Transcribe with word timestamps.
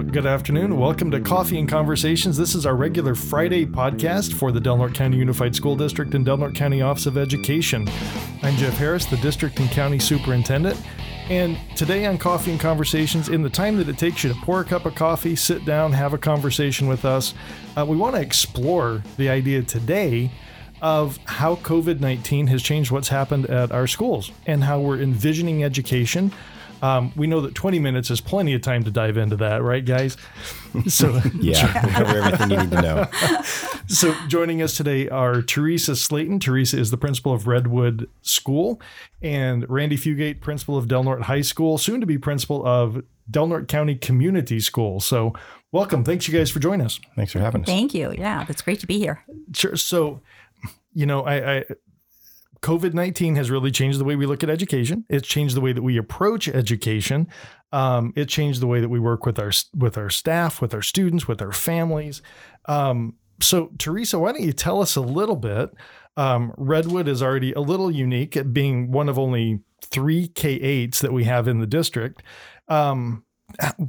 Good 0.00 0.24
afternoon. 0.24 0.78
Welcome 0.78 1.10
to 1.10 1.20
Coffee 1.20 1.58
and 1.58 1.68
Conversations. 1.68 2.38
This 2.38 2.54
is 2.54 2.64
our 2.64 2.74
regular 2.74 3.14
Friday 3.14 3.66
podcast 3.66 4.32
for 4.32 4.50
the 4.50 4.58
Del 4.58 4.78
Norte 4.78 4.94
County 4.94 5.18
Unified 5.18 5.54
School 5.54 5.76
District 5.76 6.14
and 6.14 6.24
Del 6.24 6.38
Norte 6.38 6.54
County 6.54 6.80
Office 6.80 7.04
of 7.04 7.18
Education. 7.18 7.86
I'm 8.42 8.56
Jeff 8.56 8.78
Harris, 8.78 9.04
the 9.04 9.18
District 9.18 9.60
and 9.60 9.70
County 9.70 9.98
Superintendent. 9.98 10.80
And 11.28 11.58
today 11.76 12.06
on 12.06 12.16
Coffee 12.16 12.50
and 12.50 12.58
Conversations, 12.58 13.28
in 13.28 13.42
the 13.42 13.50
time 13.50 13.76
that 13.76 13.90
it 13.90 13.98
takes 13.98 14.24
you 14.24 14.32
to 14.32 14.40
pour 14.40 14.62
a 14.62 14.64
cup 14.64 14.86
of 14.86 14.94
coffee, 14.94 15.36
sit 15.36 15.66
down, 15.66 15.92
have 15.92 16.14
a 16.14 16.18
conversation 16.18 16.88
with 16.88 17.04
us, 17.04 17.34
uh, 17.76 17.84
we 17.84 17.96
want 17.96 18.14
to 18.14 18.22
explore 18.22 19.02
the 19.18 19.28
idea 19.28 19.62
today 19.62 20.30
of 20.80 21.18
how 21.26 21.56
COVID 21.56 22.00
19 22.00 22.46
has 22.46 22.62
changed 22.62 22.90
what's 22.90 23.08
happened 23.08 23.46
at 23.46 23.70
our 23.70 23.86
schools 23.86 24.32
and 24.46 24.64
how 24.64 24.80
we're 24.80 24.98
envisioning 24.98 25.62
education 25.62 26.32
um, 26.82 27.12
we 27.16 27.26
know 27.26 27.40
that 27.40 27.54
20 27.54 27.78
minutes 27.78 28.10
is 28.10 28.20
plenty 28.20 28.54
of 28.54 28.62
time 28.62 28.84
to 28.84 28.90
dive 28.90 29.16
into 29.16 29.36
that, 29.36 29.62
right, 29.62 29.84
guys? 29.84 30.16
So 30.86 31.20
yeah, 31.40 31.82
we'll 31.82 31.92
cover 32.04 32.18
everything 32.18 32.50
you 32.50 32.56
need 32.58 32.70
to 32.70 32.80
know. 32.80 33.06
so 33.88 34.14
joining 34.28 34.62
us 34.62 34.76
today 34.76 35.08
are 35.08 35.42
Teresa 35.42 35.96
Slayton. 35.96 36.38
Teresa 36.38 36.78
is 36.78 36.92
the 36.92 36.96
principal 36.96 37.32
of 37.32 37.48
Redwood 37.48 38.08
School, 38.22 38.80
and 39.20 39.68
Randy 39.68 39.96
Fugate, 39.96 40.40
principal 40.40 40.78
of 40.78 40.86
Del 40.86 41.02
Norte 41.02 41.22
High 41.22 41.40
School, 41.40 41.76
soon 41.76 42.00
to 42.00 42.06
be 42.06 42.18
principal 42.18 42.64
of 42.64 43.02
Del 43.28 43.48
Norte 43.48 43.66
County 43.66 43.96
Community 43.96 44.60
School. 44.60 45.00
So 45.00 45.34
welcome. 45.72 46.04
Thanks 46.04 46.28
you 46.28 46.38
guys 46.38 46.52
for 46.52 46.60
joining 46.60 46.86
us. 46.86 47.00
Thanks 47.16 47.32
for 47.32 47.40
having 47.40 47.62
us. 47.62 47.66
Thank 47.66 47.92
you. 47.92 48.14
Yeah, 48.16 48.46
it's 48.48 48.62
great 48.62 48.78
to 48.78 48.86
be 48.86 48.98
here. 49.00 49.24
Sure. 49.52 49.74
So 49.74 50.20
you 50.94 51.06
know, 51.06 51.22
I, 51.22 51.56
I 51.56 51.64
COVID 52.62 52.92
19 52.92 53.36
has 53.36 53.50
really 53.50 53.70
changed 53.70 53.98
the 53.98 54.04
way 54.04 54.16
we 54.16 54.26
look 54.26 54.42
at 54.42 54.50
education. 54.50 55.04
It's 55.08 55.26
changed 55.26 55.56
the 55.56 55.60
way 55.60 55.72
that 55.72 55.82
we 55.82 55.96
approach 55.96 56.48
education. 56.48 57.26
Um, 57.72 58.12
it 58.16 58.28
changed 58.28 58.60
the 58.60 58.66
way 58.66 58.80
that 58.80 58.88
we 58.88 59.00
work 59.00 59.24
with 59.24 59.38
our 59.38 59.52
with 59.74 59.96
our 59.96 60.10
staff, 60.10 60.60
with 60.60 60.74
our 60.74 60.82
students, 60.82 61.26
with 61.26 61.40
our 61.40 61.52
families. 61.52 62.20
Um, 62.66 63.14
so, 63.40 63.70
Teresa, 63.78 64.18
why 64.18 64.32
don't 64.32 64.42
you 64.42 64.52
tell 64.52 64.82
us 64.82 64.96
a 64.96 65.00
little 65.00 65.36
bit? 65.36 65.70
Um, 66.16 66.52
Redwood 66.58 67.08
is 67.08 67.22
already 67.22 67.52
a 67.52 67.60
little 67.60 67.90
unique 67.90 68.36
at 68.36 68.52
being 68.52 68.90
one 68.92 69.08
of 69.08 69.18
only 69.18 69.60
three 69.82 70.28
K 70.28 70.58
8s 70.58 71.00
that 71.00 71.12
we 71.12 71.24
have 71.24 71.48
in 71.48 71.60
the 71.60 71.66
district. 71.66 72.22
Um, 72.68 73.24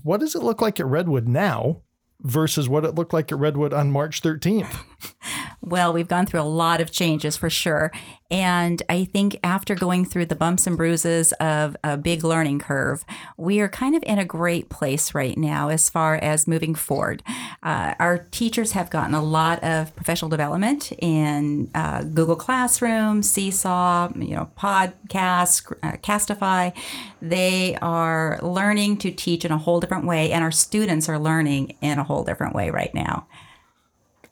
what 0.03 0.22
does 0.22 0.35
it 0.35 0.44
look 0.44 0.61
like 0.61 0.80
at 0.80 0.85
Redwood 0.85 1.28
now 1.28 1.81
versus 2.22 2.69
what 2.69 2.85
it 2.85 2.95
looked 2.95 3.13
like 3.13 3.31
at 3.31 3.38
Redwood 3.38 3.73
on 3.73 3.91
March 3.91 4.22
13th? 4.22 4.73
Well, 5.64 5.94
we've 5.94 6.08
gone 6.08 6.26
through 6.26 6.42
a 6.42 6.44
lot 6.44 6.81
of 6.81 6.92
changes 6.92 7.38
for 7.38 7.50
sure. 7.50 7.92
And 8.31 8.81
I 8.90 9.04
think 9.04 9.38
after 9.44 9.76
going 9.76 10.06
through 10.06 10.26
the 10.26 10.36
bumps 10.36 10.66
and 10.66 10.76
bruises 10.76 11.34
of 11.34 11.78
a 11.84 11.98
big 11.98 12.23
learning 12.23 12.59
curve, 12.59 13.06
we 13.38 13.59
are 13.59 13.70
kind 13.70 13.95
of 13.95 14.02
in 14.08 14.18
a 14.18 14.26
great 14.26 14.70
place 14.70 15.14
right 15.14 15.38
now 15.38 15.70
as 15.70 15.88
far 15.88 16.16
as 16.16 16.48
moving 16.48 16.73
forward. 16.73 17.22
Uh, 17.62 17.94
our 18.00 18.20
teachers 18.31 18.72
have 18.72 18.90
gotten 18.90 19.14
a 19.14 19.22
lot 19.22 19.64
of 19.64 19.95
professional 19.95 20.30
development 20.30 20.94
in 20.94 21.70
uh, 21.75 22.03
Google 22.03 22.38
Classroom, 22.38 23.22
Seesaw, 23.22 24.12
you 24.16 24.34
know, 24.34 24.50
podcasts, 24.58 25.72
uh, 25.84 25.98
Castify. 25.98 26.73
They 27.22 27.78
are 27.81 28.40
learning 28.42 28.98
to 29.00 29.12
teach 29.12 29.46
in 29.46 29.52
a 29.52 29.58
whole 29.59 29.80
different 29.80 30.06
way, 30.06 30.31
and 30.31 30.44
our 30.44 30.52
students 30.52 31.08
are 31.08 31.20
learning 31.20 31.75
in 31.81 32.00
a 32.00 32.03
whole 32.03 32.23
different 32.23 32.56
way 32.56 32.72
right 32.72 32.94
now. 32.96 33.28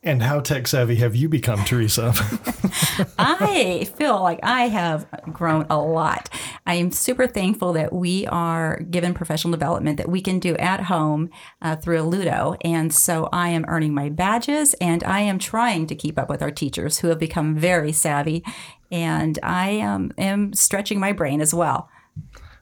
And 0.01 0.23
how 0.23 0.39
tech 0.39 0.65
savvy 0.65 0.95
have 0.95 1.13
you 1.13 1.27
become, 1.27 1.65
Teresa? 1.65 2.13
I 3.19 3.83
feel 3.97 4.21
like 4.21 4.39
I 4.43 4.69
have 4.69 5.05
grown 5.33 5.65
a 5.69 5.77
lot. 5.77 6.29
I 6.65 6.75
am 6.75 6.91
super 6.91 7.27
thankful 7.27 7.73
that 7.73 7.91
we 7.91 8.25
are 8.27 8.79
given 8.79 9.13
professional 9.13 9.51
development 9.51 9.97
that 9.97 10.07
we 10.07 10.21
can 10.21 10.39
do 10.39 10.55
at 10.55 10.83
home 10.83 11.29
uh, 11.61 11.75
through 11.75 11.97
Alludo. 11.97 12.55
And 12.61 12.93
so 12.93 13.27
I 13.33 13.49
am 13.49 13.65
earning 13.67 13.93
my 13.93 14.07
badges 14.07 14.73
and 14.75 15.03
I 15.03 15.19
am 15.19 15.37
trying 15.37 15.85
to 15.87 15.95
keep 15.95 16.17
up 16.17 16.29
with 16.29 16.41
our 16.41 16.51
teachers 16.51 16.99
who 16.99 17.09
have 17.09 17.19
become 17.19 17.57
very 17.57 17.91
savvy. 17.91 18.41
And 18.89 19.37
I 19.43 19.81
um, 19.81 20.13
am 20.17 20.53
stretching 20.53 21.01
my 21.01 21.11
brain 21.11 21.41
as 21.41 21.53
well. 21.53 21.89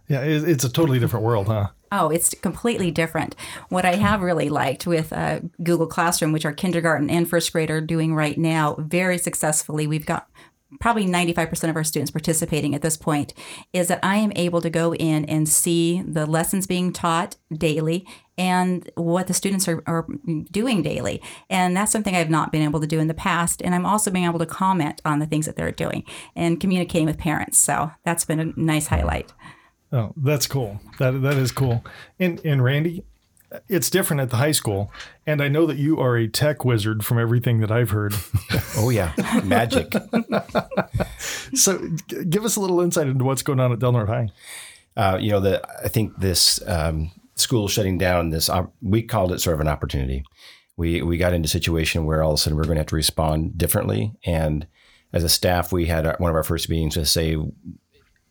Yeah, 0.07 0.21
it's 0.21 0.63
a 0.63 0.71
totally 0.71 0.99
different 0.99 1.25
world, 1.25 1.47
huh? 1.47 1.67
Oh, 1.91 2.09
it's 2.09 2.33
completely 2.41 2.91
different. 2.91 3.35
What 3.69 3.85
I 3.85 3.95
have 3.95 4.21
really 4.21 4.49
liked 4.49 4.87
with 4.87 5.11
uh, 5.11 5.41
Google 5.63 5.87
Classroom, 5.87 6.31
which 6.31 6.45
our 6.45 6.53
kindergarten 6.53 7.09
and 7.09 7.29
first 7.29 7.51
grade 7.51 7.69
are 7.69 7.81
doing 7.81 8.15
right 8.15 8.37
now 8.37 8.75
very 8.79 9.17
successfully, 9.17 9.87
we've 9.87 10.05
got 10.05 10.29
probably 10.79 11.05
95% 11.05 11.69
of 11.69 11.75
our 11.75 11.83
students 11.83 12.11
participating 12.11 12.75
at 12.75 12.81
this 12.81 12.97
point, 12.97 13.33
is 13.71 13.87
that 13.87 13.99
I 14.03 14.17
am 14.17 14.33
able 14.35 14.61
to 14.61 14.69
go 14.69 14.93
in 14.93 15.25
and 15.25 15.47
see 15.47 16.01
the 16.01 16.25
lessons 16.25 16.67
being 16.67 16.91
taught 16.91 17.37
daily 17.53 18.05
and 18.37 18.89
what 18.95 19.27
the 19.27 19.33
students 19.33 19.67
are, 19.67 19.81
are 19.87 20.05
doing 20.51 20.83
daily. 20.83 21.21
And 21.49 21.75
that's 21.75 21.91
something 21.91 22.15
I've 22.15 22.29
not 22.29 22.51
been 22.51 22.61
able 22.61 22.81
to 22.81 22.87
do 22.87 22.99
in 22.99 23.07
the 23.07 23.13
past. 23.13 23.61
And 23.61 23.73
I'm 23.73 23.85
also 23.85 24.11
being 24.11 24.25
able 24.25 24.39
to 24.39 24.45
comment 24.45 25.01
on 25.05 25.19
the 25.19 25.25
things 25.25 25.45
that 25.45 25.55
they're 25.55 25.71
doing 25.71 26.03
and 26.35 26.59
communicating 26.59 27.07
with 27.07 27.17
parents. 27.17 27.57
So 27.57 27.91
that's 28.03 28.25
been 28.25 28.39
a 28.39 28.53
nice 28.59 28.87
highlight. 28.87 29.33
Oh, 29.91 30.13
that's 30.17 30.47
cool. 30.47 30.81
That 30.99 31.21
that 31.21 31.37
is 31.37 31.51
cool. 31.51 31.83
And 32.19 32.43
and 32.45 32.63
Randy, 32.63 33.03
it's 33.69 33.89
different 33.89 34.21
at 34.21 34.29
the 34.29 34.37
high 34.37 34.51
school, 34.51 34.91
and 35.25 35.41
I 35.41 35.47
know 35.47 35.65
that 35.65 35.77
you 35.77 35.99
are 35.99 36.17
a 36.17 36.27
tech 36.27 36.65
wizard 36.65 37.05
from 37.05 37.19
everything 37.19 37.61
that 37.61 37.71
I've 37.71 37.91
heard. 37.91 38.13
oh 38.77 38.89
yeah, 38.89 39.13
magic. 39.43 39.93
so, 41.53 41.87
g- 42.07 42.25
give 42.25 42.43
us 42.43 42.57
a 42.57 42.59
little 42.59 42.81
insight 42.81 43.07
into 43.07 43.23
what's 43.23 43.43
going 43.43 43.59
on 43.59 43.71
at 43.71 43.79
Del 43.79 43.93
Norte 43.93 44.09
High. 44.09 44.29
Uh, 44.97 45.17
you 45.21 45.31
know, 45.31 45.39
the 45.39 45.65
I 45.83 45.87
think 45.87 46.17
this 46.17 46.59
um, 46.67 47.11
school 47.35 47.69
shutting 47.69 47.97
down. 47.97 48.31
This 48.31 48.49
we 48.81 49.03
called 49.03 49.31
it 49.31 49.39
sort 49.39 49.53
of 49.53 49.61
an 49.61 49.69
opportunity. 49.69 50.25
We 50.75 51.01
we 51.01 51.17
got 51.17 51.33
into 51.33 51.47
a 51.47 51.49
situation 51.49 52.05
where 52.05 52.21
all 52.21 52.31
of 52.31 52.35
a 52.35 52.37
sudden 52.39 52.57
we're 52.57 52.65
going 52.65 52.75
to 52.75 52.81
have 52.81 52.87
to 52.87 52.95
respond 52.95 53.57
differently, 53.57 54.13
and 54.25 54.67
as 55.13 55.23
a 55.23 55.29
staff, 55.29 55.71
we 55.71 55.85
had 55.85 56.05
one 56.19 56.29
of 56.29 56.35
our 56.35 56.43
first 56.43 56.69
meetings 56.69 56.95
to 56.95 57.05
say 57.05 57.37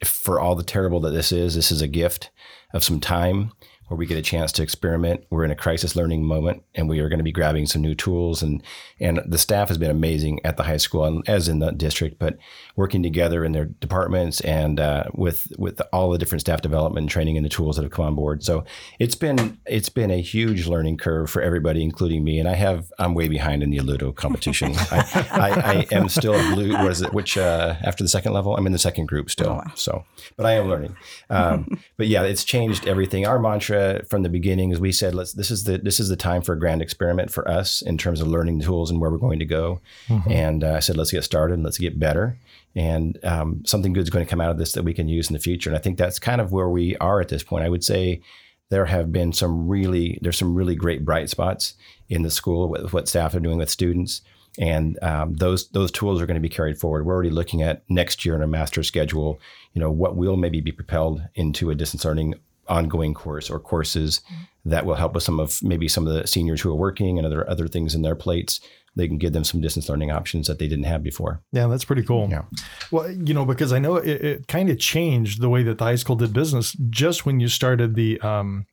for 0.05 0.41
all 0.41 0.55
the 0.55 0.63
terrible 0.63 1.01
that 1.01 1.11
this 1.11 1.33
is, 1.33 1.55
this 1.55 1.71
is 1.71 1.83
a 1.83 1.89
gift 1.89 2.31
of 2.73 2.85
some 2.85 3.01
time 3.01 3.53
where 3.89 3.97
we 3.97 4.07
get 4.07 4.19
a 4.19 4.23
chance 4.23 4.53
to 4.53 4.63
experiment. 4.63 5.25
We're 5.31 5.45
in 5.45 5.51
a 5.51 5.57
crisis 5.57 5.95
learning 5.95 6.25
moment, 6.25 6.63
and 6.75 6.89
we 6.89 7.01
are 7.01 7.09
going 7.09 7.19
to 7.19 7.25
be 7.25 7.33
grabbing 7.33 7.67
some 7.67 7.83
new 7.83 7.95
tools. 7.95 8.43
and 8.43 8.63
And 9.01 9.21
the 9.27 9.39
staff 9.39 9.69
has 9.69 9.79
been 9.79 9.91
amazing 9.91 10.41
at 10.45 10.57
the 10.57 10.65
high 10.65 10.77
school, 10.77 11.05
and 11.05 11.29
as 11.29 11.49
in 11.49 11.61
the 11.61 11.71
district, 11.71 12.19
but 12.19 12.37
working 12.75 13.03
together 13.03 13.45
in 13.45 13.53
their 13.53 13.67
departments 13.67 14.41
and 14.41 14.81
uh, 14.81 15.05
with 15.15 15.53
with 15.59 15.81
all 15.93 16.11
the 16.11 16.19
different 16.19 16.41
staff 16.41 16.63
development 16.63 17.05
and 17.05 17.11
training 17.11 17.37
and 17.37 17.45
the 17.45 17.51
tools 17.51 17.77
that 17.77 17.83
have 17.83 17.93
come 17.93 18.07
on 18.07 18.15
board. 18.15 18.43
So 18.43 18.65
it's 18.99 19.15
been 19.15 19.59
it's 19.67 19.89
been 19.89 20.11
a 20.11 20.21
huge 20.21 20.67
learning 20.67 20.99
curve 20.99 21.31
for 21.31 21.41
everybody, 21.41 21.83
including 21.83 22.25
me. 22.25 22.41
And 22.41 22.49
I 22.49 22.55
have 22.55 22.93
I'm 22.99 23.15
way 23.15 23.29
behind 23.29 23.63
in 23.63 23.71
the 23.71 23.79
Alludo 23.79 24.15
competition. 24.15 24.73
I, 24.91 25.27
I, 25.31 25.51
I, 25.51 25.87
am 25.93 26.09
still 26.09 26.35
a 26.35 26.55
blue. 26.55 26.73
What 26.73 26.91
is 26.91 27.03
it? 27.03 27.13
Which 27.13 27.39
uh, 27.39 27.77
after 27.83 28.03
the 28.03 28.09
second 28.09 28.33
level, 28.33 28.57
I'm 28.57 28.67
in 28.67 28.73
the 28.73 28.79
second 28.79 29.07
group 29.07 29.31
still. 29.31 29.51
Oh, 29.51 29.55
wow. 29.55 29.73
So, 29.75 30.05
but 30.37 30.47
I 30.47 30.53
am 30.53 30.69
learning. 30.69 30.97
Um, 31.31 31.81
but 31.97 32.09
yeah, 32.09 32.23
it's 32.23 32.45
changed 32.45 32.87
everything. 32.87 33.27
Our 33.27 33.39
mantra 33.39 33.76
mantra 33.77 34.05
from 34.07 34.23
the 34.23 34.29
beginning 34.29 34.73
is 34.73 34.81
we 34.81 34.93
said 34.93 35.15
let's 35.15 35.33
this 35.33 35.51
is 35.51 35.65
the 35.65 35.79
this 35.79 36.01
is 36.01 36.09
the 36.09 36.17
time 36.17 36.43
for 36.43 36.53
a 36.53 36.59
grand 36.59 36.83
experiment 36.83 37.31
for 37.31 37.49
us 37.49 37.83
in 37.83 37.99
terms 37.99 38.21
of 38.21 38.29
learning 38.29 38.61
tools 38.61 38.91
and 38.91 39.01
where 39.01 39.11
we're 39.11 39.19
going 39.19 39.39
to 39.39 39.45
go. 39.45 39.81
Mm-hmm. 40.09 40.31
And 40.31 40.65
uh, 40.65 40.75
I 40.75 40.81
said 40.81 40.97
let's 40.97 41.13
get 41.13 41.25
started, 41.25 41.63
let's 41.63 41.79
get 41.79 41.99
better, 41.99 42.39
and 42.75 43.19
um, 43.25 43.63
something 43.65 43.93
good 43.93 44.05
is 44.05 44.11
going 44.11 44.25
to 44.25 44.31
come 44.31 44.41
out 44.41 44.51
of 44.51 44.59
this 44.59 44.73
that 44.73 44.85
we 44.85 44.95
can 44.95 45.09
use 45.09 45.29
in 45.29 45.35
the 45.35 45.41
future. 45.41 45.71
And 45.71 45.77
I 45.77 45.81
think 45.81 45.99
that's 45.99 46.19
kind 46.19 46.41
of 46.41 46.53
where 46.53 46.69
we 46.69 46.97
are 46.97 47.21
at 47.21 47.29
this 47.29 47.43
point. 47.43 47.65
I 47.65 47.69
would 47.69 47.85
say 47.85 48.21
there 48.69 48.87
have 48.87 49.13
been 49.13 49.33
some 49.33 49.69
really 49.69 50.19
there's 50.23 50.39
some 50.39 50.55
really 50.55 50.75
great 50.75 51.05
bright 51.05 51.31
spots 51.31 51.75
in 52.09 52.23
the 52.23 52.31
school 52.31 52.69
with 52.69 52.93
what 52.93 53.09
staff 53.09 53.35
are 53.35 53.41
doing 53.41 53.59
with 53.59 53.71
students 53.71 54.23
and 54.59 55.03
um, 55.03 55.35
those 55.35 55.69
those 55.69 55.91
tools 55.91 56.21
are 56.21 56.27
going 56.27 56.37
to 56.37 56.41
be 56.41 56.49
carried 56.49 56.79
forward. 56.79 57.05
We're 57.05 57.15
already 57.15 57.31
looking 57.31 57.63
at 57.63 57.83
next 57.89 58.25
year 58.25 58.35
in 58.35 58.43
a 58.43 58.47
master 58.47 58.83
schedule. 58.83 59.39
You 59.75 59.81
know 59.81 59.91
what 59.91 60.17
will 60.17 60.37
maybe 60.37 60.61
be 60.61 60.73
propelled 60.73 61.23
into 61.35 61.71
a 61.71 61.75
distance 61.75 62.05
learning 62.05 62.35
ongoing 62.69 63.15
course 63.15 63.51
or 63.51 63.59
courses 63.59 64.21
mm-hmm. 64.21 64.71
that 64.71 64.87
will 64.87 64.95
help 64.95 65.15
with 65.15 65.23
some 65.23 65.41
of 65.41 65.63
maybe 65.63 65.89
some 65.89 66.07
of 66.07 66.13
the 66.13 66.27
seniors 66.27 66.61
who 66.61 66.71
are 66.71 66.77
working 66.77 67.19
and 67.19 67.27
other 67.27 67.49
other 67.49 67.69
things 67.69 67.95
in 67.95 68.03
their 68.03 68.17
plates 68.17 68.61
they 68.97 69.07
can 69.07 69.19
give 69.19 69.35
them 69.35 69.45
some 69.45 69.61
distance 69.61 69.89
learning 69.89 70.11
options 70.11 70.47
that 70.47 70.59
they 70.59 70.67
didn't 70.67 70.87
have 70.87 71.03
before. 71.03 71.43
Yeah, 71.53 71.67
that's 71.67 71.85
pretty 71.85 72.03
cool. 72.03 72.29
Yeah. 72.31 72.43
Well, 72.91 73.11
you 73.11 73.35
know, 73.35 73.45
because 73.45 73.73
I 73.73 73.79
know 73.79 73.97
it, 73.97 74.25
it 74.25 74.49
kind 74.49 74.71
of 74.71 74.79
changed 74.79 75.41
the 75.41 75.51
way 75.51 75.63
that 75.63 75.79
the 75.79 75.85
high 75.85 75.97
school 75.97 76.17
did 76.17 76.33
business 76.33 76.73
just 76.89 77.27
when 77.27 77.39
you 77.39 77.49
started 77.49 77.95
the 77.95 78.19
um, 78.23 78.67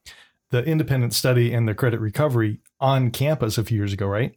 the 0.49 0.63
independent 0.63 1.13
study 1.13 1.53
and 1.53 1.67
the 1.67 1.75
credit 1.75 1.99
recovery 1.99 2.59
on 2.79 3.11
campus 3.11 3.57
a 3.57 3.63
few 3.63 3.77
years 3.77 3.91
ago, 3.91 4.07
right? 4.07 4.33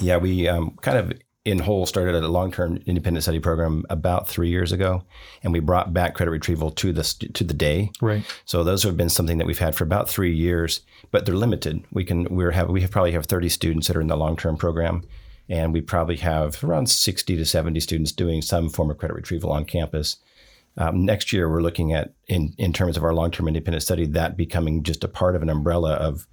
Yeah, 0.00 0.18
we 0.18 0.46
um, 0.48 0.78
kind 0.82 0.98
of 0.98 1.12
in 1.44 1.58
whole 1.58 1.84
started 1.84 2.14
a 2.14 2.28
long-term 2.28 2.78
independent 2.86 3.22
study 3.22 3.38
program 3.38 3.84
about 3.90 4.26
three 4.26 4.48
years 4.48 4.72
ago, 4.72 5.04
and 5.42 5.52
we 5.52 5.60
brought 5.60 5.92
back 5.92 6.14
credit 6.14 6.30
retrieval 6.30 6.70
to 6.70 6.92
the 6.92 7.02
to 7.34 7.44
the 7.44 7.54
day. 7.54 7.90
Right. 8.00 8.24
So 8.46 8.64
those 8.64 8.82
have 8.84 8.96
been 8.96 9.10
something 9.10 9.38
that 9.38 9.46
we've 9.46 9.58
had 9.58 9.74
for 9.74 9.84
about 9.84 10.08
three 10.08 10.34
years, 10.34 10.80
but 11.10 11.26
they're 11.26 11.34
limited. 11.34 11.84
We 11.92 12.04
can 12.04 12.24
we're 12.24 12.52
have 12.52 12.70
we 12.70 12.80
have 12.80 12.90
probably 12.90 13.12
have 13.12 13.26
thirty 13.26 13.50
students 13.50 13.86
that 13.88 13.96
are 13.96 14.00
in 14.00 14.08
the 14.08 14.16
long-term 14.16 14.56
program, 14.56 15.06
and 15.48 15.72
we 15.74 15.82
probably 15.82 16.16
have 16.16 16.64
around 16.64 16.88
sixty 16.88 17.36
to 17.36 17.44
seventy 17.44 17.80
students 17.80 18.12
doing 18.12 18.40
some 18.40 18.70
form 18.70 18.90
of 18.90 18.98
credit 18.98 19.14
retrieval 19.14 19.52
on 19.52 19.66
campus. 19.66 20.16
Um, 20.76 21.04
next 21.04 21.32
year, 21.32 21.48
we're 21.48 21.62
looking 21.62 21.92
at 21.92 22.14
in 22.26 22.54
in 22.56 22.72
terms 22.72 22.96
of 22.96 23.04
our 23.04 23.14
long-term 23.14 23.48
independent 23.48 23.82
study 23.82 24.06
that 24.06 24.36
becoming 24.36 24.82
just 24.82 25.04
a 25.04 25.08
part 25.08 25.36
of 25.36 25.42
an 25.42 25.50
umbrella 25.50 25.92
of 25.92 26.26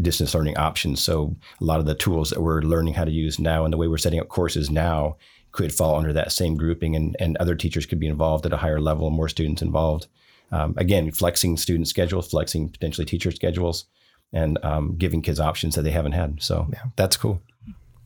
distance 0.00 0.34
learning 0.34 0.56
options. 0.56 1.00
So 1.00 1.36
a 1.60 1.64
lot 1.64 1.80
of 1.80 1.86
the 1.86 1.94
tools 1.94 2.30
that 2.30 2.40
we're 2.40 2.62
learning 2.62 2.94
how 2.94 3.04
to 3.04 3.10
use 3.10 3.38
now 3.38 3.64
and 3.64 3.72
the 3.72 3.76
way 3.76 3.88
we're 3.88 3.98
setting 3.98 4.20
up 4.20 4.28
courses 4.28 4.70
now 4.70 5.16
could 5.52 5.74
fall 5.74 5.96
under 5.96 6.12
that 6.14 6.32
same 6.32 6.56
grouping, 6.56 6.96
and, 6.96 7.14
and 7.20 7.36
other 7.36 7.54
teachers 7.54 7.84
could 7.84 8.00
be 8.00 8.06
involved 8.06 8.46
at 8.46 8.54
a 8.54 8.56
higher 8.56 8.80
level, 8.80 9.06
and 9.06 9.16
more 9.16 9.28
students 9.28 9.60
involved. 9.60 10.06
Um, 10.50 10.74
again, 10.78 11.10
flexing 11.10 11.58
student 11.58 11.88
schedules, 11.88 12.30
flexing 12.30 12.70
potentially 12.70 13.04
teacher 13.04 13.30
schedules, 13.30 13.84
and 14.32 14.58
um, 14.64 14.96
giving 14.96 15.20
kids 15.20 15.38
options 15.38 15.74
that 15.74 15.82
they 15.82 15.90
haven't 15.90 16.12
had. 16.12 16.42
So 16.42 16.68
yeah. 16.72 16.84
that's 16.96 17.18
cool. 17.18 17.42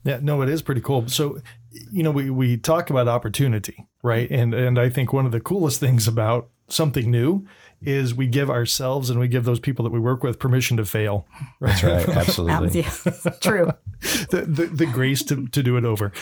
Yeah, 0.03 0.19
no, 0.23 0.43
it 0.43 0.49
is 0.49 0.63
pretty 0.63 0.81
cool. 0.81 1.09
So, 1.09 1.41
you 1.71 2.03
know, 2.03 2.13
we, 2.13 2.31
we 2.31 2.57
talk 2.57 2.91
about 2.91 3.09
opportunity, 3.09 3.87
right? 4.03 4.31
And 4.31 4.55
and 4.55 4.79
I 4.79 4.89
think 4.89 5.13
one 5.13 5.27
of 5.27 5.33
the 5.33 5.41
coolest 5.41 5.81
things 5.81 6.07
about 6.07 6.49
something 6.69 7.11
new 7.11 7.47
is 7.87 8.15
we 8.15 8.27
give 8.27 8.51
ourselves 8.51 9.09
and 9.09 9.21
we 9.21 9.29
give 9.29 9.45
those 9.45 9.61
people 9.61 9.85
that 9.85 9.93
we 9.93 10.01
work 10.01 10.23
with 10.23 10.39
permission 10.39 10.77
to 10.77 10.85
fail. 10.85 11.27
Right? 11.61 11.81
That's 11.81 12.09
right. 12.09 12.09
Absolutely. 12.17 12.83
True. 13.41 13.73
the, 14.31 14.45
the, 14.47 14.67
the 14.67 14.87
grace 14.87 15.23
to, 15.25 15.47
to 15.47 15.63
do 15.63 15.77
it 15.77 15.85
over. 15.85 16.13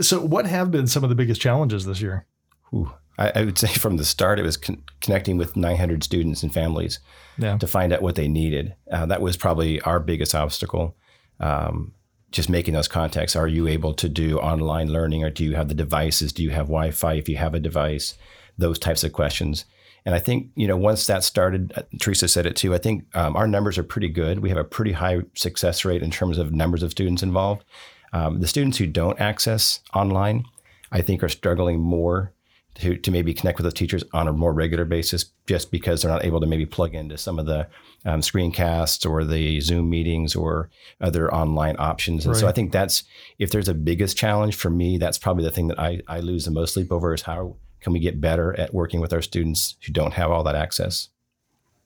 So, 0.00 0.20
what 0.20 0.46
have 0.46 0.70
been 0.70 0.86
some 0.86 1.02
of 1.02 1.10
the 1.10 1.16
biggest 1.16 1.40
challenges 1.40 1.84
this 1.84 2.00
year? 2.00 2.26
Ooh, 2.72 2.92
I, 3.18 3.32
I, 3.34 3.44
would 3.44 3.58
say 3.58 3.68
from 3.68 3.96
the 3.96 4.04
start, 4.04 4.38
it 4.38 4.44
was 4.44 4.56
con- 4.56 4.82
connecting 5.00 5.36
with 5.36 5.56
900 5.56 6.04
students 6.04 6.42
and 6.42 6.54
families 6.54 7.00
yeah. 7.36 7.58
to 7.58 7.66
find 7.66 7.92
out 7.92 8.02
what 8.02 8.14
they 8.14 8.28
needed. 8.28 8.74
Uh, 8.90 9.06
that 9.06 9.20
was 9.20 9.36
probably 9.36 9.80
our 9.82 10.00
biggest 10.00 10.34
obstacle. 10.34 10.96
Um, 11.40 11.92
just 12.30 12.48
making 12.48 12.74
those 12.74 12.86
contacts. 12.86 13.34
Are 13.34 13.48
you 13.48 13.66
able 13.66 13.92
to 13.94 14.08
do 14.08 14.38
online 14.38 14.92
learning 14.92 15.24
or 15.24 15.30
do 15.30 15.42
you 15.42 15.56
have 15.56 15.68
the 15.68 15.74
devices? 15.74 16.32
Do 16.32 16.44
you 16.44 16.50
have 16.50 16.66
Wi 16.66 16.92
Fi 16.92 17.14
if 17.14 17.28
you 17.28 17.36
have 17.36 17.54
a 17.54 17.60
device? 17.60 18.14
Those 18.56 18.78
types 18.78 19.02
of 19.02 19.12
questions. 19.12 19.64
And 20.04 20.14
I 20.14 20.18
think, 20.18 20.48
you 20.54 20.66
know, 20.66 20.76
once 20.76 21.06
that 21.06 21.24
started, 21.24 21.72
uh, 21.76 21.82
Teresa 22.00 22.28
said 22.28 22.46
it 22.46 22.56
too, 22.56 22.74
I 22.74 22.78
think 22.78 23.04
um, 23.14 23.36
our 23.36 23.46
numbers 23.46 23.78
are 23.78 23.82
pretty 23.82 24.08
good. 24.08 24.40
We 24.40 24.48
have 24.48 24.58
a 24.58 24.64
pretty 24.64 24.92
high 24.92 25.20
success 25.34 25.84
rate 25.84 26.02
in 26.02 26.10
terms 26.10 26.38
of 26.38 26.52
numbers 26.52 26.82
of 26.82 26.90
students 26.90 27.22
involved. 27.22 27.64
Um, 28.12 28.40
the 28.40 28.48
students 28.48 28.78
who 28.78 28.86
don't 28.86 29.20
access 29.20 29.80
online, 29.94 30.44
I 30.90 31.02
think, 31.02 31.22
are 31.22 31.28
struggling 31.28 31.80
more 31.80 32.32
to, 32.76 32.96
to 32.96 33.10
maybe 33.10 33.34
connect 33.34 33.58
with 33.58 33.66
the 33.66 33.72
teachers 33.72 34.04
on 34.12 34.26
a 34.26 34.32
more 34.32 34.52
regular 34.52 34.84
basis 34.84 35.26
just 35.46 35.70
because 35.70 36.02
they're 36.02 36.10
not 36.10 36.24
able 36.24 36.40
to 36.40 36.46
maybe 36.46 36.66
plug 36.66 36.94
into 36.94 37.18
some 37.18 37.38
of 37.38 37.46
the 37.46 37.66
um, 38.06 38.20
screencasts 38.20 39.08
or 39.08 39.24
the 39.24 39.60
Zoom 39.60 39.90
meetings 39.90 40.34
or 40.34 40.70
other 41.00 41.32
online 41.34 41.76
options. 41.78 42.24
And 42.24 42.34
right. 42.34 42.40
so 42.40 42.48
I 42.48 42.52
think 42.52 42.72
that's, 42.72 43.04
if 43.38 43.50
there's 43.50 43.68
a 43.68 43.74
biggest 43.74 44.16
challenge 44.16 44.54
for 44.54 44.70
me, 44.70 44.98
that's 44.98 45.18
probably 45.18 45.44
the 45.44 45.50
thing 45.50 45.68
that 45.68 45.78
I, 45.78 46.00
I 46.08 46.20
lose 46.20 46.44
the 46.44 46.52
most 46.52 46.74
sleep 46.74 46.90
over 46.90 47.12
is 47.12 47.22
how 47.22 47.56
can 47.80 47.92
we 47.92 47.98
get 47.98 48.20
better 48.20 48.58
at 48.58 48.74
working 48.74 49.00
with 49.00 49.12
our 49.12 49.22
students 49.22 49.76
who 49.86 49.92
don't 49.92 50.14
have 50.14 50.30
all 50.30 50.42
that 50.44 50.54
access? 50.54 51.08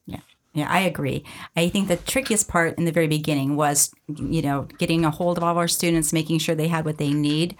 Yeah. 0.07 0.21
Yeah, 0.53 0.69
I 0.71 0.81
agree. 0.81 1.25
I 1.57 1.69
think 1.69 1.89
the 1.89 1.97
trickiest 1.97 2.49
part 2.49 2.79
in 2.79 2.85
the 2.85 2.93
very 2.93 3.09
beginning 3.09 3.57
was, 3.57 3.93
you 4.09 4.43
know, 4.43 4.69
getting 4.79 5.05
a 5.05 5.11
hold 5.11 5.37
of 5.37 5.45
all 5.45 5.51
of 5.51 5.57
our 5.57 5.69
students, 5.69 6.13
making 6.13 6.39
sure 6.39 6.55
they 6.55 6.69
had 6.69 6.85
what 6.85 6.99
they 6.99 7.13
need 7.13 7.57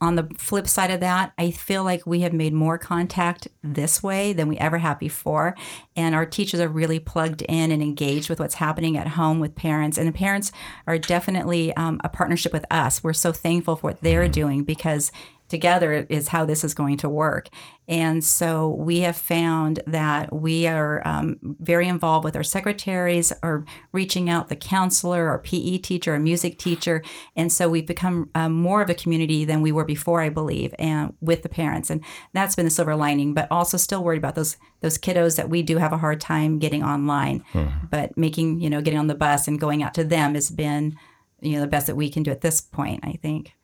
on 0.00 0.16
the 0.16 0.28
flip 0.36 0.68
side 0.68 0.90
of 0.90 1.00
that, 1.00 1.32
I 1.38 1.50
feel 1.50 1.82
like 1.82 2.06
we 2.06 2.20
have 2.20 2.32
made 2.32 2.52
more 2.52 2.76
contact 2.76 3.48
this 3.62 4.02
way 4.02 4.32
than 4.32 4.48
we 4.48 4.58
ever 4.58 4.78
have 4.78 4.98
before. 4.98 5.54
And 5.94 6.14
our 6.14 6.26
teachers 6.26 6.60
are 6.60 6.68
really 6.68 6.98
plugged 6.98 7.42
in 7.42 7.70
and 7.70 7.82
engaged 7.82 8.28
with 8.28 8.38
what's 8.38 8.56
happening 8.56 8.98
at 8.98 9.08
home 9.08 9.40
with 9.40 9.54
parents. 9.54 9.96
And 9.96 10.06
the 10.06 10.12
parents 10.12 10.52
are 10.86 10.98
definitely 10.98 11.74
um, 11.76 12.00
a 12.04 12.08
partnership 12.08 12.52
with 12.52 12.66
us. 12.70 13.02
We're 13.02 13.14
so 13.14 13.32
thankful 13.32 13.76
for 13.76 13.88
what 13.88 14.00
they're 14.02 14.24
mm-hmm. 14.24 14.32
doing 14.32 14.64
because 14.64 15.12
together 15.48 16.06
is 16.08 16.28
how 16.28 16.44
this 16.44 16.64
is 16.64 16.74
going 16.74 16.96
to 16.98 17.08
work. 17.08 17.48
And 17.88 18.24
so 18.24 18.70
we 18.70 19.00
have 19.00 19.16
found 19.16 19.80
that 19.86 20.32
we 20.32 20.66
are 20.66 21.06
um, 21.06 21.36
very 21.42 21.86
involved 21.86 22.24
with 22.24 22.34
our 22.34 22.42
secretaries 22.42 23.32
or 23.42 23.64
reaching 23.92 24.28
out 24.28 24.48
the 24.48 24.56
counselor 24.56 25.30
or 25.30 25.38
PE 25.38 25.78
teacher 25.78 26.14
or 26.14 26.18
music 26.18 26.58
teacher. 26.58 27.02
And 27.36 27.52
so 27.52 27.68
we've 27.68 27.86
become 27.86 28.30
um, 28.34 28.52
more 28.52 28.82
of 28.82 28.90
a 28.90 28.94
community 28.94 29.44
than 29.44 29.62
we 29.62 29.70
were 29.70 29.84
before, 29.84 30.20
I 30.20 30.30
believe, 30.30 30.74
and 30.78 31.14
with 31.20 31.42
the 31.42 31.48
parents. 31.48 31.90
And 31.90 32.02
that's 32.32 32.56
been 32.56 32.64
the 32.64 32.70
silver 32.70 32.96
lining, 32.96 33.34
but 33.34 33.46
also 33.50 33.76
still 33.76 34.02
worried 34.02 34.18
about 34.18 34.34
those 34.34 34.56
those 34.80 34.98
kiddos 34.98 35.36
that 35.36 35.48
we 35.48 35.62
do 35.62 35.78
have 35.78 35.92
a 35.92 35.98
hard 35.98 36.20
time 36.20 36.58
getting 36.58 36.82
online. 36.82 37.44
Hmm. 37.52 37.66
But 37.90 38.16
making, 38.16 38.60
you 38.60 38.68
know, 38.68 38.82
getting 38.82 38.98
on 38.98 39.06
the 39.06 39.14
bus 39.14 39.48
and 39.48 39.58
going 39.58 39.82
out 39.82 39.94
to 39.94 40.04
them 40.04 40.34
has 40.34 40.50
been, 40.50 40.96
you 41.40 41.52
know, 41.52 41.60
the 41.60 41.66
best 41.66 41.86
that 41.86 41.96
we 41.96 42.10
can 42.10 42.22
do 42.22 42.30
at 42.30 42.42
this 42.42 42.60
point, 42.60 43.00
I 43.02 43.12
think. 43.22 43.54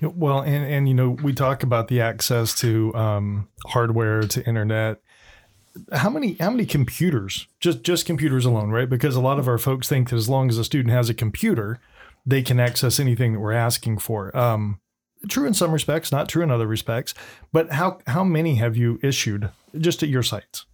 Well, 0.00 0.40
and 0.40 0.64
and 0.64 0.88
you 0.88 0.94
know, 0.94 1.10
we 1.10 1.32
talk 1.32 1.62
about 1.62 1.88
the 1.88 2.00
access 2.00 2.54
to 2.60 2.94
um, 2.94 3.48
hardware 3.66 4.22
to 4.22 4.46
internet. 4.46 5.00
How 5.92 6.08
many 6.08 6.36
how 6.38 6.50
many 6.50 6.66
computers? 6.66 7.48
Just 7.60 7.82
just 7.82 8.06
computers 8.06 8.44
alone, 8.44 8.70
right? 8.70 8.88
Because 8.88 9.16
a 9.16 9.20
lot 9.20 9.38
of 9.38 9.48
our 9.48 9.58
folks 9.58 9.88
think 9.88 10.10
that 10.10 10.16
as 10.16 10.28
long 10.28 10.48
as 10.48 10.58
a 10.58 10.64
student 10.64 10.94
has 10.94 11.10
a 11.10 11.14
computer, 11.14 11.80
they 12.24 12.42
can 12.42 12.60
access 12.60 13.00
anything 13.00 13.32
that 13.32 13.40
we're 13.40 13.52
asking 13.52 13.98
for. 13.98 14.36
Um, 14.36 14.80
true 15.28 15.46
in 15.46 15.54
some 15.54 15.72
respects, 15.72 16.12
not 16.12 16.28
true 16.28 16.42
in 16.42 16.50
other 16.50 16.66
respects. 16.66 17.12
But 17.52 17.72
how 17.72 17.98
how 18.06 18.22
many 18.22 18.56
have 18.56 18.76
you 18.76 19.00
issued 19.02 19.50
just 19.76 20.02
at 20.02 20.08
your 20.08 20.22
sites? 20.22 20.64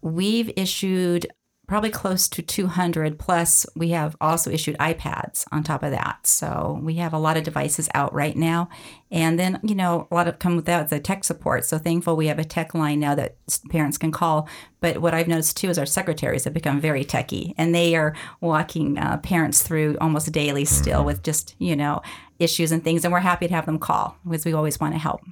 We've 0.00 0.52
issued 0.56 1.26
probably 1.66 1.90
close 1.90 2.28
to 2.28 2.42
200 2.42 3.18
plus 3.18 3.66
we 3.74 3.90
have 3.90 4.16
also 4.20 4.50
issued 4.50 4.76
ipads 4.78 5.44
on 5.50 5.62
top 5.62 5.82
of 5.82 5.90
that. 5.90 6.26
So 6.26 6.78
we 6.82 6.94
have 6.96 7.12
a 7.12 7.18
lot 7.18 7.36
of 7.36 7.44
devices 7.44 7.88
out 7.94 8.12
right 8.12 8.36
now. 8.36 8.68
And 9.10 9.38
then 9.38 9.60
you 9.62 9.74
know 9.74 10.08
a 10.10 10.14
lot 10.14 10.28
of 10.28 10.38
come 10.38 10.56
with 10.56 10.66
that 10.66 10.90
the 10.90 11.00
tech 11.00 11.24
support. 11.24 11.64
So 11.64 11.78
thankful 11.78 12.16
we 12.16 12.26
have 12.26 12.38
a 12.38 12.44
tech 12.44 12.74
line 12.74 13.00
now 13.00 13.14
that 13.14 13.36
parents 13.70 13.98
can 13.98 14.12
call. 14.12 14.48
But 14.80 14.98
what 14.98 15.14
i've 15.14 15.28
noticed 15.28 15.56
too 15.56 15.70
is 15.70 15.78
our 15.78 15.86
secretaries 15.86 16.44
have 16.44 16.52
become 16.52 16.80
very 16.80 17.04
techy 17.04 17.54
and 17.56 17.74
they 17.74 17.96
are 17.96 18.14
walking 18.40 18.98
uh, 18.98 19.18
parents 19.18 19.62
through 19.62 19.96
almost 20.00 20.30
daily 20.32 20.64
still 20.64 20.98
mm-hmm. 20.98 21.06
with 21.06 21.22
just 21.22 21.54
you 21.58 21.76
know 21.76 22.02
issues 22.38 22.72
and 22.72 22.84
things. 22.84 23.04
And 23.04 23.12
we're 23.12 23.20
happy 23.20 23.48
to 23.48 23.54
have 23.54 23.66
them 23.66 23.78
call 23.78 24.16
because 24.24 24.44
we 24.44 24.52
always 24.52 24.80
want 24.80 24.94
to 24.94 24.98
help 24.98 25.22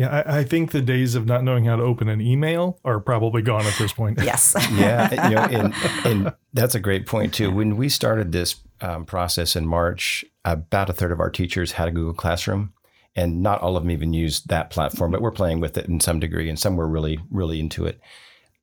yeah, 0.00 0.22
I, 0.26 0.38
I, 0.38 0.44
think 0.44 0.70
the 0.70 0.80
days 0.80 1.14
of 1.14 1.26
not 1.26 1.44
knowing 1.44 1.66
how 1.66 1.76
to 1.76 1.82
open 1.82 2.08
an 2.08 2.22
email 2.22 2.80
are 2.86 3.00
probably 3.00 3.42
gone 3.42 3.66
at 3.66 3.74
this 3.78 3.92
point. 3.92 4.18
yes. 4.22 4.56
yeah, 4.72 5.28
you 5.28 5.34
know, 5.34 5.42
and, 5.42 5.74
and, 6.06 6.34
that's 6.54 6.74
a 6.74 6.80
great 6.80 7.06
point 7.06 7.34
too. 7.34 7.50
When 7.50 7.76
we 7.76 7.90
started 7.90 8.32
this 8.32 8.56
um, 8.80 9.04
process 9.04 9.54
in 9.56 9.66
March, 9.66 10.24
about 10.42 10.88
a 10.88 10.94
third 10.94 11.12
of 11.12 11.20
our 11.20 11.28
teachers 11.28 11.72
had 11.72 11.86
a 11.86 11.90
Google 11.90 12.14
Classroom, 12.14 12.72
and 13.14 13.42
not 13.42 13.60
all 13.60 13.76
of 13.76 13.82
them 13.82 13.90
even 13.90 14.14
used 14.14 14.48
that 14.48 14.70
platform, 14.70 15.10
but 15.10 15.20
we're 15.20 15.30
playing 15.30 15.60
with 15.60 15.76
it 15.76 15.84
in 15.84 16.00
some 16.00 16.18
degree, 16.18 16.48
and 16.48 16.58
some 16.58 16.76
were 16.76 16.88
really, 16.88 17.20
really 17.30 17.60
into 17.60 17.84
it. 17.84 18.00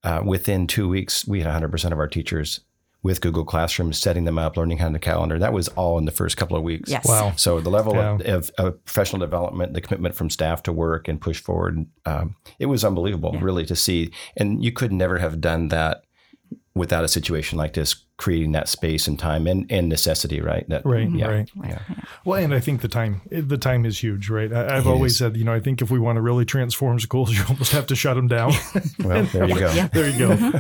Uh, 0.04 0.22
within 0.26 0.66
two 0.66 0.90
weeks, 0.90 1.28
we 1.28 1.42
had 1.42 1.62
100% 1.62 1.92
of 1.92 2.00
our 2.00 2.08
teachers 2.08 2.62
with 3.08 3.22
Google 3.22 3.46
Classroom, 3.46 3.94
setting 3.94 4.26
them 4.26 4.38
up, 4.38 4.58
learning 4.58 4.80
how 4.80 4.90
to 4.90 5.00
calendar. 5.00 5.40
That 5.40 5.54
was 5.54 5.70
all 5.70 5.98
in 5.98 6.04
the 6.04 6.12
first 6.12 6.36
couple 6.36 6.58
of 6.58 6.64
weeks. 6.64 6.92
Yes. 6.92 7.08
Wow. 7.08 7.32
So 7.38 7.62
the 7.62 7.70
level 7.70 7.96
yeah. 7.96 8.18
of, 8.36 8.52
of, 8.58 8.84
professional 8.84 9.22
development, 9.22 9.74
the 9.74 9.80
commitment 9.80 10.14
from 10.14 10.30
staff 10.30 10.62
to 10.64 10.74
work 10.74 11.08
and 11.08 11.20
push 11.20 11.42
forward, 11.42 11.86
um, 12.06 12.36
it 12.60 12.66
was 12.66 12.84
unbelievable, 12.84 13.32
yeah. 13.34 13.40
really, 13.42 13.66
to 13.66 13.78
see. 13.78 14.12
And 14.36 14.62
you 14.62 14.74
could 14.74 14.92
never 14.92 15.20
have 15.20 15.40
done 15.40 15.70
that 15.70 16.04
without 16.78 17.04
a 17.04 17.08
situation 17.08 17.58
like 17.58 17.74
this, 17.74 17.96
creating 18.18 18.52
that 18.54 18.68
space 18.68 19.08
and 19.08 19.20
time 19.20 19.48
and, 19.48 19.72
and 19.72 19.90
necessity, 19.90 20.42
right? 20.42 20.68
That, 20.70 20.86
right, 20.86 21.10
yeah, 21.10 21.28
right. 21.28 21.50
Yeah. 21.64 21.80
Well, 22.26 22.42
and 22.44 22.54
I 22.54 22.60
think 22.60 22.82
the 22.82 22.88
time 22.88 23.22
the 23.32 23.58
time 23.58 23.86
is 23.86 24.00
huge, 24.00 24.30
right? 24.30 24.52
I, 24.52 24.76
have 24.76 24.88
always 24.88 25.14
is. 25.14 25.18
said, 25.20 25.38
you 25.38 25.44
know, 25.44 25.54
I 25.54 25.60
think 25.60 25.82
if 25.82 25.92
we 25.92 26.00
want 26.00 26.18
to 26.18 26.22
really 26.22 26.46
transform 26.46 27.00
schools, 27.00 27.32
you 27.38 27.44
almost 27.50 27.72
have 27.72 27.88
to 27.88 27.96
shut 27.96 28.16
them 28.16 28.28
down. 28.28 28.54
well, 29.04 29.24
there 29.26 29.48
you 29.48 29.60
go. 29.60 29.72
Yeah. 29.72 29.88
There 29.88 30.10
you 30.10 30.20
go. 30.20 30.60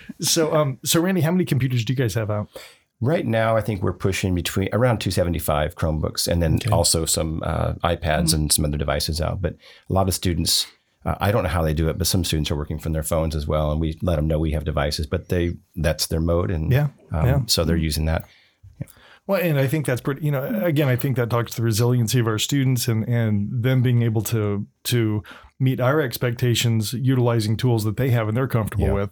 so, 0.20 0.54
um, 0.54 0.78
so 0.84 1.00
Randy, 1.00 1.20
how 1.20 1.30
many 1.30 1.44
computers 1.44 1.84
do 1.84 1.92
you 1.92 1.96
guys 1.96 2.14
have 2.14 2.30
out? 2.30 2.48
Right 3.02 3.26
now, 3.26 3.56
I 3.56 3.60
think 3.60 3.82
we're 3.82 3.92
pushing 3.92 4.34
between 4.34 4.70
around 4.72 5.00
275 5.00 5.74
Chromebooks, 5.74 6.26
and 6.26 6.42
then 6.42 6.54
okay. 6.54 6.70
also 6.70 7.04
some 7.04 7.42
uh, 7.44 7.74
iPads 7.84 7.98
mm-hmm. 8.00 8.34
and 8.36 8.52
some 8.52 8.64
other 8.64 8.78
devices 8.78 9.20
out. 9.20 9.42
But 9.42 9.56
a 9.90 9.92
lot 9.92 10.08
of 10.08 10.14
students 10.14 10.66
uh, 11.06 11.14
I 11.20 11.30
don't 11.30 11.44
know 11.44 11.48
how 11.48 11.62
they 11.62 11.72
do 11.72 11.88
it, 11.88 11.98
but 11.98 12.06
some 12.06 12.24
students 12.24 12.50
are 12.50 12.56
working 12.56 12.80
from 12.80 12.92
their 12.92 13.04
phones 13.04 13.36
as 13.36 13.46
well, 13.46 13.70
and 13.70 13.80
we 13.80 13.96
let 14.02 14.16
them 14.16 14.26
know 14.26 14.40
we 14.40 14.50
have 14.52 14.64
devices, 14.64 15.06
but 15.06 15.28
they 15.28 15.56
that's 15.76 16.08
their 16.08 16.20
mode, 16.20 16.50
and 16.50 16.72
yeah, 16.72 16.88
um, 17.12 17.26
yeah. 17.26 17.40
so 17.46 17.64
they're 17.64 17.76
using 17.76 18.06
that. 18.06 18.24
Yeah. 18.80 18.88
Well, 19.28 19.40
and 19.40 19.58
I 19.58 19.68
think 19.68 19.86
that's 19.86 20.00
pretty. 20.00 20.24
You 20.24 20.32
know, 20.32 20.44
again, 20.64 20.88
I 20.88 20.96
think 20.96 21.16
that 21.16 21.30
talks 21.30 21.52
to 21.52 21.58
the 21.58 21.62
resiliency 21.62 22.18
of 22.18 22.26
our 22.26 22.38
students 22.38 22.88
and 22.88 23.08
and 23.08 23.62
them 23.62 23.82
being 23.82 24.02
able 24.02 24.22
to 24.22 24.66
to 24.84 25.22
meet 25.60 25.80
our 25.80 26.00
expectations 26.00 26.92
utilizing 26.92 27.56
tools 27.56 27.84
that 27.84 27.96
they 27.96 28.10
have 28.10 28.28
and 28.28 28.36
they're 28.36 28.48
comfortable 28.48 28.88
yeah. 28.88 28.92
with. 28.92 29.10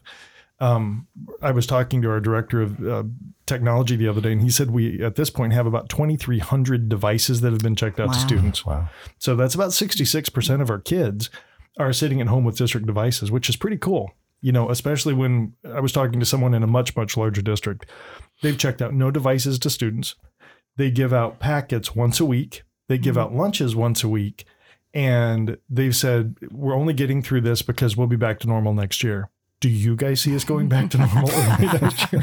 Um, 0.61 1.07
I 1.43 1.53
was 1.53 1.67
talking 1.67 2.03
to 2.03 2.11
our 2.11 2.21
director 2.21 2.61
of 2.61 2.87
uh, 2.87 3.05
technology 3.47 3.97
the 3.97 4.09
other 4.09 4.21
day, 4.21 4.33
and 4.33 4.43
he 4.43 4.51
said 4.51 4.71
we 4.71 5.03
at 5.03 5.15
this 5.15 5.31
point 5.31 5.53
have 5.53 5.67
about 5.67 5.89
2,300 5.89 6.89
devices 6.89 7.41
that 7.41 7.53
have 7.53 7.61
been 7.61 7.77
checked 7.77 8.01
out 8.01 8.09
wow. 8.09 8.13
to 8.15 8.19
students. 8.19 8.67
Wow! 8.67 8.89
So 9.19 9.37
that's 9.37 9.55
about 9.55 9.73
66 9.73 10.29
percent 10.31 10.61
of 10.61 10.71
our 10.71 10.81
kids 10.81 11.31
are 11.79 11.93
sitting 11.93 12.21
at 12.21 12.29
home 12.29 12.45
with 12.45 12.57
district 12.57 12.87
devices, 12.87 13.31
which 13.31 13.49
is 13.49 13.57
pretty 13.57 13.77
cool. 13.77 14.13
You 14.41 14.53
know, 14.53 14.71
especially 14.71 15.15
when 15.15 15.55
I 15.65 15.81
was 15.81 15.93
talking 15.93 16.21
to 16.21 16.27
someone 16.27 16.55
in 16.55 16.63
a 16.63 16.67
much, 16.67 16.95
much 16.97 17.17
larger 17.17 17.41
district. 17.41 17.87
They've 18.43 18.59
checked 18.59 18.83
out 18.83 18.93
no 18.93 19.11
devices 19.11 19.59
to 19.61 19.71
students. 19.71 20.17
They 20.77 20.91
give 20.91 21.13
out 21.13 21.39
packets 21.39 21.95
once 21.95 22.21
a 22.21 22.27
week. 22.27 22.63
They 22.89 22.99
give 22.99 23.15
mm-hmm. 23.15 23.35
out 23.35 23.35
lunches 23.35 23.75
once 23.75 24.05
a 24.05 24.09
week. 24.09 24.45
And 24.93 25.57
they've 25.69 25.97
said, 25.97 26.37
we're 26.51 26.77
only 26.77 26.95
getting 26.95 27.23
through 27.23 27.41
this 27.41 27.63
because 27.63 27.97
we'll 27.97 28.07
be 28.07 28.17
back 28.17 28.39
to 28.41 28.47
normal 28.47 28.75
next 28.75 29.03
year. 29.03 29.31
Do 29.65 29.71
you 29.71 29.97
guys 29.97 30.21
see 30.21 30.37
us 30.37 30.45
going 30.45 30.69
back 30.69 30.91
to 30.91 30.99
normal 30.99 31.31
early 31.31 31.67
next 31.81 32.13
year? 32.13 32.23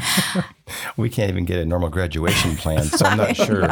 we 0.96 1.10
can't 1.10 1.28
even 1.28 1.44
get 1.44 1.58
a 1.58 1.64
normal 1.64 1.88
graduation 1.88 2.54
plan, 2.54 2.84
so 2.84 3.04
I'm 3.04 3.18
not 3.18 3.34
sure. 3.46 3.62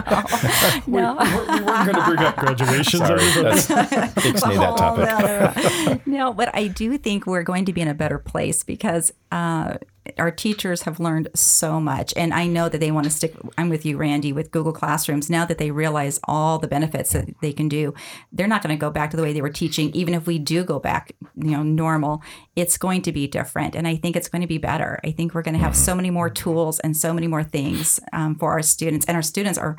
no, 0.88 1.16
we, 1.20 1.60
we 1.60 1.64
weren't 1.64 1.86
going 1.86 1.94
to 1.94 2.04
bring 2.04 2.18
up 2.18 2.34
graduations. 2.34 3.06
Sorry, 3.06 3.22
everybody. 3.22 3.60
that's 3.60 3.66
ixnay 3.68 4.58
that 4.58 4.76
topic. 4.76 6.04
no, 6.08 6.32
but 6.32 6.52
I 6.52 6.66
do 6.66 6.98
think 6.98 7.28
we're 7.28 7.44
going 7.44 7.64
to 7.66 7.72
be 7.72 7.80
in 7.80 7.86
a 7.86 7.94
better 7.94 8.18
place 8.18 8.64
because 8.64 9.12
uh, 9.30 9.74
our 10.18 10.30
teachers 10.30 10.82
have 10.82 11.00
learned 11.00 11.28
so 11.34 11.80
much. 11.80 12.12
And 12.16 12.32
I 12.32 12.46
know 12.46 12.68
that 12.68 12.78
they 12.78 12.90
want 12.90 13.04
to 13.04 13.10
stick, 13.10 13.34
I'm 13.56 13.68
with 13.68 13.84
you, 13.84 13.96
Randy, 13.96 14.32
with 14.32 14.50
Google 14.50 14.72
Classrooms. 14.72 15.30
Now 15.30 15.44
that 15.44 15.58
they 15.58 15.70
realize 15.70 16.20
all 16.24 16.58
the 16.58 16.68
benefits 16.68 17.12
that 17.12 17.28
they 17.40 17.52
can 17.52 17.68
do, 17.68 17.94
they're 18.32 18.46
not 18.46 18.62
going 18.62 18.74
to 18.74 18.80
go 18.80 18.90
back 18.90 19.10
to 19.10 19.16
the 19.16 19.22
way 19.22 19.32
they 19.32 19.42
were 19.42 19.50
teaching. 19.50 19.90
Even 19.94 20.14
if 20.14 20.26
we 20.26 20.38
do 20.38 20.64
go 20.64 20.78
back, 20.78 21.12
you 21.36 21.50
know, 21.50 21.62
normal, 21.62 22.22
it's 22.56 22.78
going 22.78 23.02
to 23.02 23.12
be 23.12 23.26
different. 23.26 23.74
And 23.74 23.86
I 23.86 23.96
think 23.96 24.16
it's 24.16 24.28
going 24.28 24.42
to 24.42 24.48
be 24.48 24.58
better. 24.58 25.00
I 25.04 25.10
think 25.10 25.34
we're 25.34 25.42
going 25.42 25.54
to 25.54 25.64
have 25.64 25.76
so 25.76 25.94
many 25.94 26.10
more 26.10 26.30
tools 26.30 26.80
and 26.80 26.96
so 26.96 27.12
many 27.12 27.26
more 27.26 27.44
things 27.44 28.00
um, 28.12 28.34
for 28.34 28.50
our 28.50 28.62
students. 28.62 29.06
And 29.06 29.16
our 29.16 29.22
students 29.22 29.58
are 29.58 29.76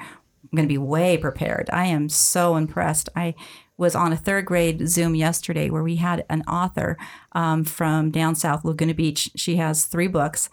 going 0.53 0.67
to 0.67 0.71
be 0.71 0.77
way 0.77 1.17
prepared. 1.17 1.69
I 1.71 1.85
am 1.85 2.09
so 2.09 2.55
impressed. 2.55 3.09
I 3.15 3.35
was 3.81 3.95
on 3.95 4.13
a 4.13 4.17
third 4.17 4.45
grade 4.45 4.87
Zoom 4.87 5.15
yesterday 5.15 5.69
where 5.69 5.83
we 5.83 5.95
had 5.95 6.23
an 6.29 6.43
author 6.43 6.97
um, 7.33 7.65
from 7.65 8.11
down 8.11 8.35
south, 8.35 8.63
Laguna 8.63 8.93
Beach. 8.93 9.31
She 9.35 9.55
has 9.55 9.85
three 9.85 10.07
books, 10.07 10.49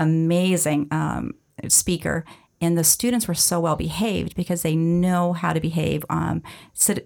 amazing 0.00 0.88
um, 0.90 1.34
speaker. 1.68 2.24
And 2.62 2.76
the 2.76 2.84
students 2.84 3.28
were 3.28 3.34
so 3.34 3.60
well 3.60 3.76
behaved 3.76 4.34
because 4.34 4.62
they 4.62 4.76
know 4.76 5.34
how 5.34 5.52
to 5.52 5.60
behave. 5.60 6.04
Um, 6.10 6.42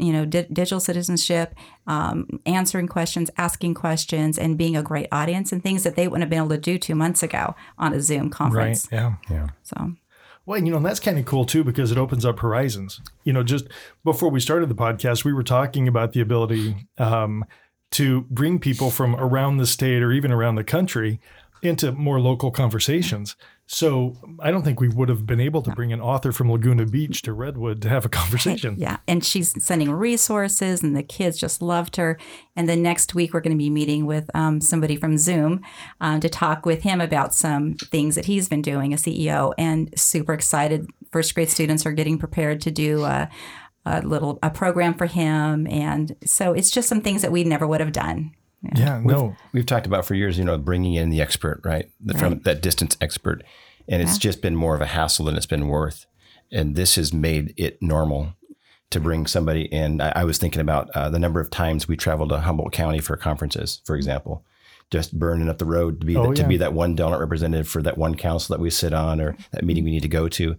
you 0.00 0.12
know, 0.12 0.24
di- 0.24 0.48
digital 0.52 0.80
citizenship, 0.80 1.54
um, 1.86 2.40
answering 2.46 2.88
questions, 2.88 3.30
asking 3.36 3.74
questions, 3.74 4.38
and 4.38 4.56
being 4.58 4.76
a 4.76 4.82
great 4.82 5.08
audience, 5.12 5.52
and 5.52 5.62
things 5.62 5.82
that 5.84 5.94
they 5.96 6.08
wouldn't 6.08 6.22
have 6.22 6.30
been 6.30 6.38
able 6.38 6.48
to 6.48 6.58
do 6.58 6.78
two 6.78 6.94
months 6.94 7.22
ago 7.22 7.54
on 7.78 7.92
a 7.92 8.00
Zoom 8.00 8.30
conference. 8.30 8.88
Right. 8.90 8.98
Yeah. 8.98 9.14
Yeah. 9.30 9.48
So 9.62 9.92
Well, 10.46 10.62
you 10.62 10.70
know, 10.70 10.76
and 10.76 10.86
that's 10.86 11.00
kind 11.00 11.18
of 11.18 11.24
cool 11.24 11.44
too 11.44 11.64
because 11.64 11.90
it 11.90 11.98
opens 11.98 12.24
up 12.24 12.40
horizons. 12.40 13.00
You 13.24 13.32
know, 13.32 13.42
just 13.42 13.66
before 14.04 14.30
we 14.30 14.40
started 14.40 14.68
the 14.68 14.74
podcast, 14.74 15.24
we 15.24 15.32
were 15.32 15.42
talking 15.42 15.88
about 15.88 16.12
the 16.12 16.20
ability 16.20 16.86
um, 16.98 17.44
to 17.92 18.22
bring 18.22 18.58
people 18.58 18.90
from 18.90 19.16
around 19.16 19.56
the 19.56 19.66
state 19.66 20.02
or 20.02 20.12
even 20.12 20.32
around 20.32 20.56
the 20.56 20.64
country 20.64 21.20
into 21.64 21.92
more 21.92 22.21
local 22.21 22.50
conversations. 22.50 23.37
So 23.66 24.14
I 24.40 24.50
don't 24.50 24.62
think 24.62 24.78
we 24.78 24.88
would 24.88 25.09
have 25.09 25.25
been 25.26 25.40
able 25.40 25.62
to 25.62 25.71
bring 25.71 25.92
an 25.92 26.00
author 26.00 26.33
from 26.33 26.52
Laguna 26.52 26.85
Beach 26.85 27.23
to 27.23 27.33
Redwood 27.33 27.80
to 27.83 27.88
have 27.88 28.04
a 28.04 28.09
conversation. 28.11 28.76
Yeah, 28.78 28.99
and 29.09 29.25
she's 29.25 29.54
sending 29.64 29.90
resources, 29.90 30.83
and 30.83 30.94
the 30.94 31.02
kids 31.02 31.38
just 31.38 31.62
loved 31.62 31.97
her. 31.97 32.18
And 32.54 32.68
the 32.68 32.76
next 32.76 33.14
week, 33.14 33.33
we're 33.33 33.40
going 33.40 33.56
to 33.56 33.62
be 33.62 33.71
meeting 33.71 34.04
with 34.04 34.30
um, 34.35 34.61
somebody 34.61 34.97
from 34.97 35.16
Zoom 35.16 35.62
um, 36.00 36.21
to 36.21 36.28
talk 36.28 36.66
with 36.66 36.83
him 36.83 37.00
about 37.00 37.35
some 37.35 37.75
things 37.75 38.16
that 38.16 38.26
he's 38.26 38.49
been 38.49 38.62
doing, 38.62 38.92
a 38.92 38.97
CEO, 38.97 39.54
and 39.56 39.99
super 39.99 40.35
excited. 40.35 40.87
First 41.11 41.35
grade 41.35 41.49
students 41.49 41.87
are 41.87 41.92
getting 41.92 42.18
prepared 42.18 42.61
to 42.62 42.71
do 42.71 43.04
a, 43.04 43.30
a 43.87 44.02
little 44.02 44.38
a 44.42 44.50
program 44.50 44.92
for 44.92 45.06
him, 45.06 45.66
and 45.68 46.14
so 46.26 46.52
it's 46.52 46.71
just 46.71 46.88
some 46.88 47.00
things 47.00 47.23
that 47.23 47.33
we 47.33 47.44
never 47.44 47.66
would 47.66 47.80
have 47.80 47.92
done. 47.92 48.33
Yeah, 48.75 49.00
no. 49.04 49.37
We've 49.52 49.66
talked 49.66 49.87
about 49.87 50.04
for 50.06 50.14
years, 50.14 50.38
you 50.38 50.44
know, 50.44 50.59
bringing 50.59 50.94
in 50.94 51.11
the 51.11 51.21
expert, 51.21 51.61
right? 51.64 51.90
The, 52.00 52.14
From 52.14 52.40
that 52.40 52.62
distance 52.62 52.97
expert. 53.00 53.42
And 53.88 54.00
it's 54.00 54.16
just 54.16 54.40
been 54.40 54.56
more 54.56 54.75
of 54.75 54.80
a 54.80 54.87
hassle 54.87 55.26
than 55.26 55.37
it's 55.37 55.44
been 55.47 55.68
worth. 55.68 56.06
And 56.50 56.75
this 56.75 56.94
has 56.97 57.12
made 57.12 57.52
it 57.56 57.83
normal 57.83 58.35
to 58.90 59.00
bring 59.00 59.26
somebody 59.26 59.62
in. 59.62 60.00
I, 60.00 60.12
I 60.21 60.25
was 60.25 60.38
thinking 60.38 60.61
about 60.61 60.88
uh, 60.90 61.11
the 61.11 61.18
number 61.18 61.40
of 61.40 61.50
times 61.50 61.87
we 61.88 61.97
traveled 61.97 62.30
to 62.30 62.38
Humboldt 62.40 62.73
County 62.73 63.00
for 63.00 63.16
conferences, 63.16 63.80
for 63.85 63.97
example, 63.97 64.44
just 64.90 65.18
burning 65.18 65.49
up 65.49 65.59
the 65.59 65.64
road 65.66 66.00
to 66.00 66.06
be, 66.06 66.16
Oh, 66.16 66.28
the, 66.28 66.35
to 66.37 66.42
yeah. 66.42 66.49
be 66.49 66.56
that 66.59 66.73
one 66.73 66.97
donut 66.97 67.21
representative 67.21 67.68
for 67.68 67.83
that 67.83 67.99
one 67.99 68.14
council 68.14 68.54
that 68.56 68.62
we 68.62 68.71
sit 68.71 68.92
on 68.94 69.21
or 69.21 69.37
that 69.50 69.64
meeting 69.64 69.85
we 69.85 69.90
need 69.90 70.02
to 70.02 70.09
go 70.09 70.28
to. 70.28 70.56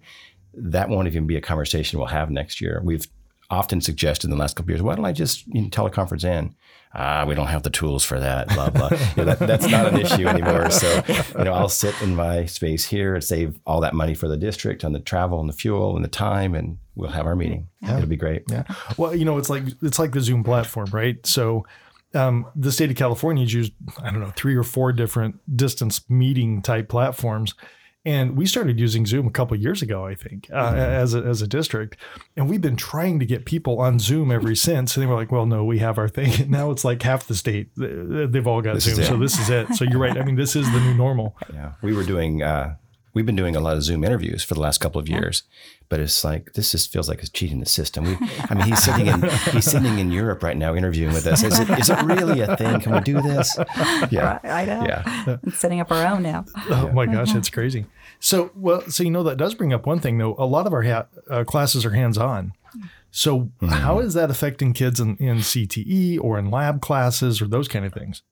That 0.54 0.90
won't 0.90 1.08
even 1.08 1.26
be 1.26 1.38
a 1.38 1.42
conversation 1.42 1.98
we'll 1.98 2.08
have 2.10 2.30
next 2.30 2.62
year. 2.62 2.82
We've 2.84 3.08
often 3.50 3.82
suggested 3.82 4.28
in 4.28 4.32
the 4.32 4.38
last 4.38 4.56
couple 4.56 4.72
of 4.72 4.78
years, 4.78 4.82
why 4.82 4.96
don't 4.96 5.06
I 5.06 5.12
just 5.12 5.46
you 5.48 5.62
know, 5.62 5.70
teleconference 5.70 6.24
in? 6.24 6.56
Ah, 6.98 7.26
we 7.28 7.36
don't 7.36 7.48
have 7.48 7.64
the 7.64 7.70
tools 7.70 8.06
for 8.06 8.20
that. 8.20 8.48
Blah 8.50 8.70
blah. 8.70 8.90
You 9.18 9.26
know, 9.26 9.34
that, 9.34 9.40
that's 9.40 9.68
not 9.68 9.88
an 9.88 10.00
issue 10.00 10.28
anymore. 10.28 10.72
So 10.72 11.04
you 11.38 11.44
know, 11.44 11.54
I'll 11.54 11.70
sit 11.70 11.94
in 12.02 12.16
my 12.16 12.46
space 12.46 12.86
here 12.86 13.16
and 13.16 13.24
save 13.24 13.60
all 13.66 13.82
that 13.82 13.94
money 13.94 14.14
for 14.14 14.28
the 14.28 14.38
district 14.38 14.86
on 14.86 14.94
the 14.94 15.00
travel 15.00 15.40
and 15.42 15.50
the 15.50 15.54
fuel 15.54 15.96
and 15.96 16.06
the 16.06 16.10
time, 16.10 16.56
and 16.56 16.78
we'll 16.96 17.10
have 17.10 17.26
our 17.26 17.36
meeting. 17.36 17.68
It'll 17.84 18.06
be 18.06 18.16
great. 18.16 18.44
Yeah. 18.50 18.64
Well, 18.98 19.14
you 19.14 19.26
know, 19.26 19.38
it's 19.38 19.50
like 19.50 19.64
it's 19.82 20.00
like 20.00 20.14
the 20.14 20.22
Zoom 20.22 20.44
platform, 20.44 20.88
right? 20.92 21.18
So 21.26 21.66
um, 22.14 22.48
the 22.56 22.72
state 22.72 22.90
of 22.90 22.96
California 22.96 23.44
has 23.44 23.54
used 23.54 23.74
I 24.02 24.10
don't 24.10 24.22
know 24.22 24.32
three 24.36 24.56
or 24.56 24.64
four 24.64 24.94
different 24.94 25.40
distance 25.56 26.10
meeting 26.10 26.62
type 26.62 26.88
platforms, 26.88 27.54
and 28.06 28.38
we 28.38 28.46
started 28.46 28.80
using 28.80 29.06
Zoom 29.06 29.26
a 29.28 29.32
couple 29.32 29.58
years 29.58 29.82
ago, 29.82 30.06
I 30.06 30.14
think, 30.16 30.48
uh, 30.54 30.74
as 30.76 31.14
a, 31.16 31.20
as 31.24 31.42
a 31.42 31.48
district, 31.48 31.98
and 32.38 32.48
we've 32.50 32.62
been 32.62 32.76
trying 32.76 33.20
to 33.20 33.26
get 33.26 33.46
people 33.46 33.80
on 33.80 33.98
Zoom 34.00 34.32
ever 34.32 34.54
since. 34.70 34.96
And 34.96 35.02
they 35.04 35.08
were 35.08 35.16
like, 35.16 35.32
"Well, 35.32 35.46
no, 35.46 35.66
we 35.66 35.80
have 35.80 35.98
our 35.98 36.08
thing." 36.08 36.32
And 36.42 36.52
now 36.52 36.70
it's 36.72 36.86
like 36.86 37.02
half 37.02 37.28
the 37.28 37.36
state 37.36 37.70
they've 37.76 38.48
all 38.48 38.62
got 38.62 38.76
is 38.78 38.84
Zoom, 38.84 39.04
so 39.04 39.18
this 39.18 39.40
is 39.40 39.50
it. 39.50 39.74
So 39.76 39.84
you're 39.86 40.00
right. 40.00 40.18
I 40.18 40.24
mean, 40.24 40.36
this 40.36 40.56
is 40.56 40.72
the 40.72 40.80
new 40.80 40.94
normal. 40.94 41.36
Yeah, 41.54 41.74
we 41.82 41.94
were 41.94 42.04
doing. 42.04 42.44
Uh, 42.44 42.76
we've 43.14 43.26
been 43.26 43.36
doing 43.38 43.56
a 43.56 43.60
lot 43.62 43.78
of 43.78 43.84
Zoom 43.84 44.04
interviews 44.04 44.44
for 44.44 44.54
the 44.56 44.60
last 44.60 44.80
couple 44.80 45.00
of 45.00 45.08
years, 45.08 45.44
but 45.88 46.00
it's 46.02 46.24
like 46.24 46.54
this 46.54 46.72
just 46.72 46.92
feels 46.92 47.08
like 47.08 47.20
it's 47.20 47.30
cheating 47.30 47.60
the 47.62 47.66
system. 47.66 48.04
We, 48.04 48.18
I 48.50 48.54
mean, 48.56 48.66
he's 48.66 48.84
sitting 48.84 49.08
in 49.08 49.22
he's 49.54 49.66
sitting 49.66 50.00
in 50.00 50.12
Europe 50.12 50.44
right 50.44 50.58
now 50.58 50.76
interviewing 50.76 51.14
with 51.14 51.26
us. 51.28 51.44
Is 51.44 51.60
it 51.60 51.70
is 51.80 51.90
it 51.90 52.02
really 52.04 52.42
a 52.42 52.58
thing? 52.58 52.82
Can 52.82 52.94
we 52.94 53.00
do 53.02 53.22
this? 53.22 53.58
Yeah, 54.12 54.40
I 54.44 54.66
know. 54.66 54.84
yeah. 54.86 55.38
And 55.42 55.54
setting 55.54 55.80
up 55.80 55.92
our 55.92 56.06
own 56.14 56.24
now. 56.24 56.46
Oh 56.70 56.92
my 56.92 57.06
gosh, 57.06 57.32
that's 57.34 57.50
crazy. 57.50 57.86
So, 58.20 58.52
well, 58.56 58.82
so 58.90 59.04
you 59.04 59.12
know 59.12 59.24
that 59.24 59.38
does 59.38 59.54
bring 59.56 59.74
up 59.74 59.86
one 59.86 60.00
thing 60.00 60.18
though. 60.18 60.36
A 60.38 60.46
lot 60.46 60.68
of 60.68 60.74
our 60.74 60.84
ha- 60.84 61.08
uh, 61.30 61.44
classes 61.44 61.86
are 61.86 61.92
hands-on. 61.92 62.54
So, 63.12 63.52
how 63.70 64.00
is 64.00 64.14
that 64.16 64.30
affecting 64.30 64.74
kids 64.74 65.00
in, 65.00 65.16
in 65.18 65.38
CTE 65.38 66.20
or 66.22 66.38
in 66.38 66.52
lab 66.52 66.82
classes 66.82 67.42
or 67.42 67.48
those 67.48 67.68
kind 67.70 67.86
of 67.86 67.94
things? 67.94 68.24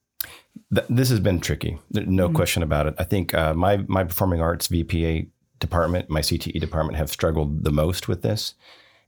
Th- 0.73 0.85
this 0.89 1.09
has 1.09 1.19
been 1.19 1.39
tricky. 1.39 1.79
No 1.91 2.29
question 2.29 2.63
about 2.63 2.87
it. 2.87 2.95
I 2.97 3.03
think 3.03 3.33
uh, 3.33 3.53
my 3.53 3.77
my 3.87 4.03
performing 4.03 4.41
arts 4.41 4.67
VPA 4.67 5.27
department, 5.59 6.09
my 6.09 6.19
CTE 6.19 6.59
department, 6.59 6.97
have 6.97 7.09
struggled 7.09 7.63
the 7.63 7.71
most 7.71 8.07
with 8.07 8.23
this, 8.23 8.55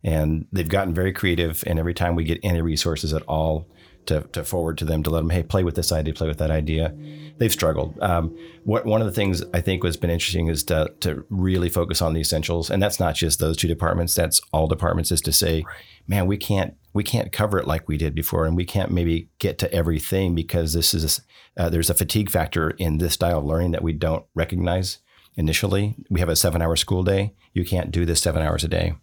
and 0.03 0.47
they've 0.51 0.69
gotten 0.69 0.93
very 0.93 1.11
creative. 1.11 1.63
And 1.67 1.77
every 1.77 1.93
time 1.93 2.15
we 2.15 2.23
get 2.23 2.39
any 2.41 2.61
resources 2.61 3.13
at 3.13 3.23
all 3.23 3.67
to, 4.07 4.21
to 4.31 4.43
forward 4.43 4.77
to 4.77 4.85
them 4.85 5.03
to 5.03 5.09
let 5.09 5.19
them, 5.19 5.29
hey, 5.29 5.43
play 5.43 5.63
with 5.63 5.75
this 5.75 5.91
idea, 5.91 6.13
play 6.13 6.27
with 6.27 6.37
that 6.37 6.51
idea, 6.51 6.93
they've 7.37 7.51
struggled. 7.51 7.97
Um, 8.01 8.37
what 8.63 8.85
one 8.85 9.01
of 9.01 9.07
the 9.07 9.13
things 9.13 9.43
I 9.53 9.61
think 9.61 9.83
has 9.83 9.97
been 9.97 10.09
interesting 10.09 10.47
is 10.47 10.63
to 10.65 10.93
to 11.01 11.25
really 11.29 11.69
focus 11.69 12.01
on 12.01 12.13
the 12.13 12.21
essentials, 12.21 12.69
and 12.69 12.81
that's 12.81 12.99
not 12.99 13.15
just 13.15 13.39
those 13.39 13.57
two 13.57 13.67
departments. 13.67 14.13
That's 14.13 14.41
all 14.51 14.67
departments. 14.67 15.11
Is 15.11 15.21
to 15.21 15.31
say, 15.31 15.65
man, 16.07 16.27
we 16.27 16.37
can't 16.37 16.75
we 16.93 17.03
can't 17.03 17.31
cover 17.31 17.57
it 17.57 17.67
like 17.67 17.87
we 17.87 17.97
did 17.97 18.15
before, 18.15 18.45
and 18.45 18.55
we 18.55 18.65
can't 18.65 18.91
maybe 18.91 19.29
get 19.39 19.57
to 19.59 19.73
everything 19.73 20.35
because 20.35 20.73
this 20.73 20.93
is 20.93 21.21
uh, 21.57 21.69
there's 21.69 21.89
a 21.89 21.95
fatigue 21.95 22.29
factor 22.29 22.71
in 22.71 22.97
this 22.97 23.13
style 23.13 23.39
of 23.39 23.45
learning 23.45 23.71
that 23.71 23.83
we 23.83 23.93
don't 23.93 24.25
recognize 24.33 24.99
initially. 25.35 25.95
We 26.09 26.19
have 26.19 26.29
a 26.29 26.35
seven 26.35 26.61
hour 26.61 26.75
school 26.75 27.03
day. 27.03 27.33
You 27.53 27.65
can't 27.65 27.91
do 27.91 28.05
this 28.05 28.21
seven 28.21 28.41
hours 28.41 28.63
a 28.63 28.67
day. 28.67 28.95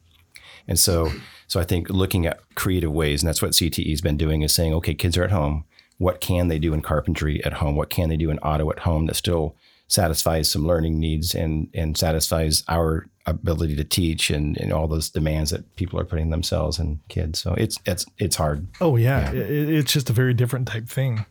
And 0.69 0.79
so, 0.79 1.11
so 1.47 1.61
I 1.61 1.65
think 1.65 1.91
looking 1.91 2.27
at 2.27 2.41
creative 2.55 2.93
ways, 2.93 3.23
and 3.23 3.29
that's 3.29 3.43
what 3.43 3.53
CTE's 3.53 4.01
been 4.01 4.17
doing, 4.17 4.43
is 4.43 4.55
saying, 4.55 4.73
okay, 4.75 4.95
kids 4.95 5.17
are 5.17 5.25
at 5.25 5.31
home. 5.31 5.65
What 5.99 6.21
can 6.21 6.49
they 6.49 6.59
do 6.59 6.73
in 6.73 6.83
carpentry 6.83 7.45
at 7.45 7.55
home? 7.55 7.77
What 7.77 7.91
can 7.91 8.09
they 8.09 8.17
do 8.17 8.31
in 8.31 8.39
auto 8.41 8.71
at 8.71 8.81
home 8.81 9.07
that 9.07 9.17
still 9.17 9.57
satisfies 9.89 10.51
some 10.51 10.67
learning 10.67 10.99
needs 10.99 11.35
and 11.35 11.69
and 11.75 11.99
satisfies 11.99 12.65
our 12.67 13.07
ability 13.27 13.77
to 13.77 13.85
teach 13.85 14.31
and, 14.31 14.57
and 14.57 14.73
all 14.73 14.89
those 14.89 15.11
demands 15.11 15.51
that 15.51 15.77
people 15.77 16.01
are 16.01 16.05
putting 16.05 16.31
themselves 16.31 16.79
and 16.79 16.99
kids. 17.09 17.39
So 17.39 17.55
it's 17.55 17.79
it's 17.85 18.07
it's 18.19 18.37
hard. 18.37 18.67
Oh 18.81 18.97
yeah, 18.97 19.31
It, 19.33 19.69
it's 19.69 19.93
just 19.93 20.11
a 20.11 20.13
very 20.13 20.35
different 20.35 20.67
type 20.67 20.89
thing. 20.89 21.27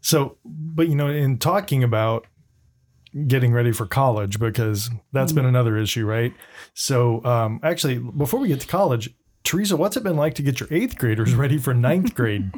So, 0.00 0.36
but 0.44 0.88
you 0.88 0.96
know, 0.96 1.08
in 1.08 1.38
talking 1.38 1.84
about 1.84 2.26
getting 3.26 3.52
ready 3.52 3.72
for 3.72 3.86
college, 3.86 4.38
because 4.38 4.90
that's 5.12 5.32
been 5.32 5.46
another 5.46 5.76
issue, 5.76 6.04
right? 6.04 6.34
So, 6.74 7.24
um, 7.24 7.60
actually, 7.62 7.98
before 7.98 8.40
we 8.40 8.48
get 8.48 8.60
to 8.60 8.66
college, 8.66 9.14
Teresa, 9.46 9.76
what's 9.76 9.96
it 9.96 10.02
been 10.02 10.16
like 10.16 10.34
to 10.34 10.42
get 10.42 10.58
your 10.58 10.68
eighth 10.72 10.98
graders 10.98 11.34
ready 11.36 11.56
for 11.56 11.72
ninth 11.72 12.14
grade? 12.14 12.52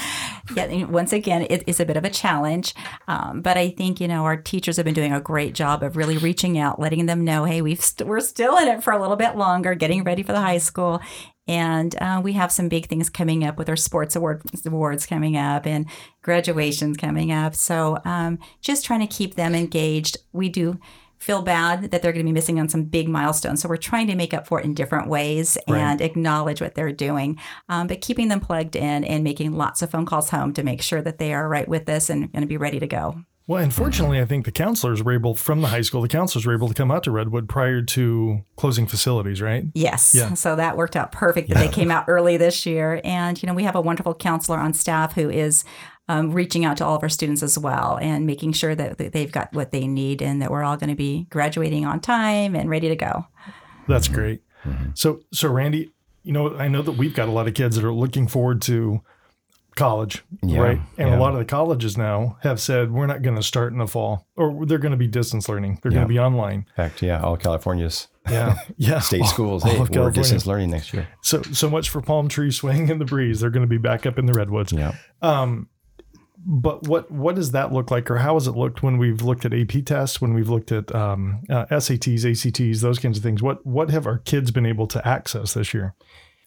yeah, 0.56 0.84
once 0.86 1.12
again, 1.12 1.46
it 1.48 1.62
is 1.66 1.78
a 1.78 1.86
bit 1.86 1.96
of 1.96 2.04
a 2.04 2.10
challenge, 2.10 2.74
um, 3.06 3.42
but 3.42 3.56
I 3.56 3.70
think 3.70 4.00
you 4.00 4.08
know 4.08 4.24
our 4.24 4.36
teachers 4.36 4.76
have 4.76 4.84
been 4.84 4.94
doing 4.94 5.12
a 5.12 5.20
great 5.20 5.54
job 5.54 5.82
of 5.82 5.96
really 5.96 6.18
reaching 6.18 6.58
out, 6.58 6.80
letting 6.80 7.06
them 7.06 7.24
know, 7.24 7.44
hey, 7.44 7.62
we've 7.62 7.82
st- 7.82 8.08
we're 8.08 8.20
still 8.20 8.56
in 8.58 8.68
it 8.68 8.82
for 8.82 8.92
a 8.92 9.00
little 9.00 9.16
bit 9.16 9.36
longer, 9.36 9.74
getting 9.74 10.02
ready 10.02 10.22
for 10.22 10.32
the 10.32 10.40
high 10.40 10.58
school, 10.58 11.00
and 11.48 11.94
uh, 12.00 12.20
we 12.22 12.32
have 12.34 12.52
some 12.52 12.68
big 12.68 12.86
things 12.86 13.10
coming 13.10 13.44
up 13.44 13.58
with 13.58 13.68
our 13.68 13.76
sports 13.76 14.16
award 14.16 14.42
awards 14.64 15.06
coming 15.06 15.36
up 15.36 15.66
and 15.66 15.86
graduations 16.22 16.96
coming 16.96 17.32
up. 17.32 17.54
So 17.54 17.98
um, 18.04 18.38
just 18.60 18.84
trying 18.84 19.00
to 19.00 19.06
keep 19.06 19.34
them 19.34 19.54
engaged. 19.54 20.18
We 20.32 20.48
do 20.48 20.78
feel 21.18 21.42
bad 21.42 21.92
that 21.92 22.02
they're 22.02 22.12
going 22.12 22.24
to 22.24 22.28
be 22.28 22.32
missing 22.32 22.58
on 22.58 22.68
some 22.68 22.82
big 22.82 23.08
milestones. 23.08 23.62
So 23.62 23.68
we're 23.68 23.76
trying 23.76 24.08
to 24.08 24.16
make 24.16 24.34
up 24.34 24.48
for 24.48 24.58
it 24.58 24.64
in 24.64 24.74
different 24.74 25.08
ways 25.08 25.56
and 25.68 26.00
acknowledge 26.00 26.60
what 26.60 26.74
they're 26.74 26.90
doing, 26.90 27.38
um, 27.68 27.86
but 27.86 28.00
keeping 28.00 28.26
them 28.26 28.40
plugged 28.40 28.74
in 28.74 29.04
and 29.04 29.22
making 29.22 29.52
lots 29.52 29.82
of 29.82 29.90
phone 29.90 30.04
calls 30.04 30.30
home 30.30 30.52
to 30.54 30.64
make 30.64 30.82
sure 30.82 31.00
that 31.00 31.18
they 31.18 31.32
are 31.32 31.48
right 31.48 31.68
with 31.68 31.88
us 31.88 32.10
and 32.10 32.32
going 32.32 32.42
to 32.42 32.48
be 32.48 32.56
ready 32.56 32.80
to 32.80 32.88
go. 32.88 33.22
Well, 33.46 33.62
unfortunately, 33.62 34.20
I 34.20 34.24
think 34.24 34.44
the 34.44 34.52
counselors 34.52 35.02
were 35.02 35.12
able, 35.12 35.34
from 35.34 35.62
the 35.62 35.68
high 35.68 35.80
school, 35.80 36.00
the 36.00 36.08
counselors 36.08 36.46
were 36.46 36.54
able 36.54 36.68
to 36.68 36.74
come 36.74 36.90
out 36.90 37.02
to 37.04 37.10
Redwood 37.10 37.48
prior 37.48 37.82
to 37.82 38.44
closing 38.56 38.86
facilities, 38.86 39.42
right? 39.42 39.64
Yes. 39.74 40.14
Yeah. 40.14 40.34
So 40.34 40.54
that 40.54 40.76
worked 40.76 40.94
out 40.94 41.10
perfect 41.10 41.48
that 41.48 41.58
they 41.58 41.68
came 41.68 41.90
out 41.90 42.04
early 42.06 42.36
this 42.36 42.64
year. 42.66 43.00
And, 43.02 43.42
you 43.42 43.48
know, 43.48 43.54
we 43.54 43.64
have 43.64 43.74
a 43.74 43.80
wonderful 43.80 44.14
counselor 44.14 44.58
on 44.58 44.74
staff 44.74 45.14
who 45.14 45.28
is 45.28 45.64
um, 46.08 46.30
reaching 46.32 46.64
out 46.64 46.76
to 46.76 46.84
all 46.84 46.96
of 46.96 47.02
our 47.02 47.08
students 47.08 47.42
as 47.42 47.58
well 47.58 47.98
and 48.00 48.26
making 48.26 48.52
sure 48.52 48.74
that 48.74 48.98
that 48.98 49.12
they've 49.12 49.32
got 49.32 49.52
what 49.52 49.72
they 49.72 49.86
need 49.86 50.22
and 50.22 50.40
that 50.40 50.50
we're 50.50 50.62
all 50.62 50.76
going 50.76 50.90
to 50.90 50.96
be 50.96 51.26
graduating 51.30 51.84
on 51.84 52.00
time 52.00 52.54
and 52.54 52.70
ready 52.70 52.88
to 52.88 52.96
go. 52.96 53.26
That's 53.88 54.08
great. 54.08 54.42
So, 54.94 55.20
so 55.32 55.48
Randy, 55.48 55.92
you 56.22 56.32
know, 56.32 56.56
I 56.56 56.68
know 56.68 56.82
that 56.82 56.92
we've 56.92 57.14
got 57.14 57.28
a 57.28 57.32
lot 57.32 57.48
of 57.48 57.54
kids 57.54 57.74
that 57.76 57.84
are 57.84 57.92
looking 57.92 58.28
forward 58.28 58.62
to 58.62 59.02
college, 59.76 60.22
Yeah, 60.42 60.60
right? 60.60 60.80
And 60.98 61.08
yeah. 61.10 61.16
a 61.16 61.18
lot 61.18 61.32
of 61.32 61.38
the 61.38 61.44
colleges 61.44 61.96
now 61.96 62.36
have 62.42 62.60
said 62.60 62.92
we're 62.92 63.06
not 63.06 63.22
going 63.22 63.36
to 63.36 63.42
start 63.42 63.72
in 63.72 63.78
the 63.78 63.86
fall, 63.86 64.26
or 64.36 64.66
they're 64.66 64.78
going 64.78 64.92
to 64.92 64.96
be 64.98 65.06
distance 65.08 65.48
learning. 65.48 65.78
They're 65.82 65.90
going 65.92 66.02
to 66.04 66.08
be 66.08 66.18
online. 66.18 66.66
In 66.68 66.74
fact, 66.76 67.02
yeah, 67.02 67.20
all 67.22 67.36
California's 67.36 68.08
Yeah, 68.28 68.56
yeah. 68.76 68.98
state 69.00 69.22
All- 69.22 69.26
schools, 69.28 69.64
all 69.64 69.70
hey, 69.70 69.80
of 69.80 69.90
we're 69.90 70.10
distance 70.10 70.46
learning 70.46 70.70
next 70.70 70.92
year. 70.92 71.08
So, 71.22 71.42
so 71.42 71.68
much 71.70 71.90
for 71.90 72.00
palm 72.00 72.28
tree 72.28 72.50
swing 72.50 72.88
in 72.88 72.98
the 72.98 73.04
breeze. 73.04 73.40
They're 73.40 73.50
going 73.50 73.64
to 73.66 73.70
be 73.70 73.78
back 73.78 74.06
up 74.06 74.18
in 74.18 74.26
the 74.26 74.32
redwoods. 74.34 74.72
Yeah. 74.72 74.94
Um, 75.22 75.68
but 76.44 76.88
what 76.88 77.08
what 77.10 77.36
does 77.36 77.52
that 77.52 77.72
look 77.72 77.90
like, 77.92 78.10
or 78.10 78.16
how 78.18 78.34
has 78.34 78.48
it 78.48 78.56
looked 78.56 78.82
when 78.82 78.98
we've 78.98 79.22
looked 79.22 79.44
at 79.44 79.54
AP 79.54 79.84
tests, 79.86 80.20
when 80.20 80.34
we've 80.34 80.48
looked 80.48 80.72
at 80.72 80.92
um, 80.92 81.42
uh, 81.48 81.66
SATs, 81.66 82.24
ACTs, 82.24 82.80
those 82.80 82.98
kinds 82.98 83.16
of 83.16 83.22
things? 83.22 83.42
What 83.42 83.64
what 83.64 83.90
have 83.90 84.06
our 84.08 84.18
kids 84.18 84.50
been 84.50 84.66
able 84.66 84.88
to 84.88 85.06
access 85.06 85.54
this 85.54 85.72
year? 85.72 85.94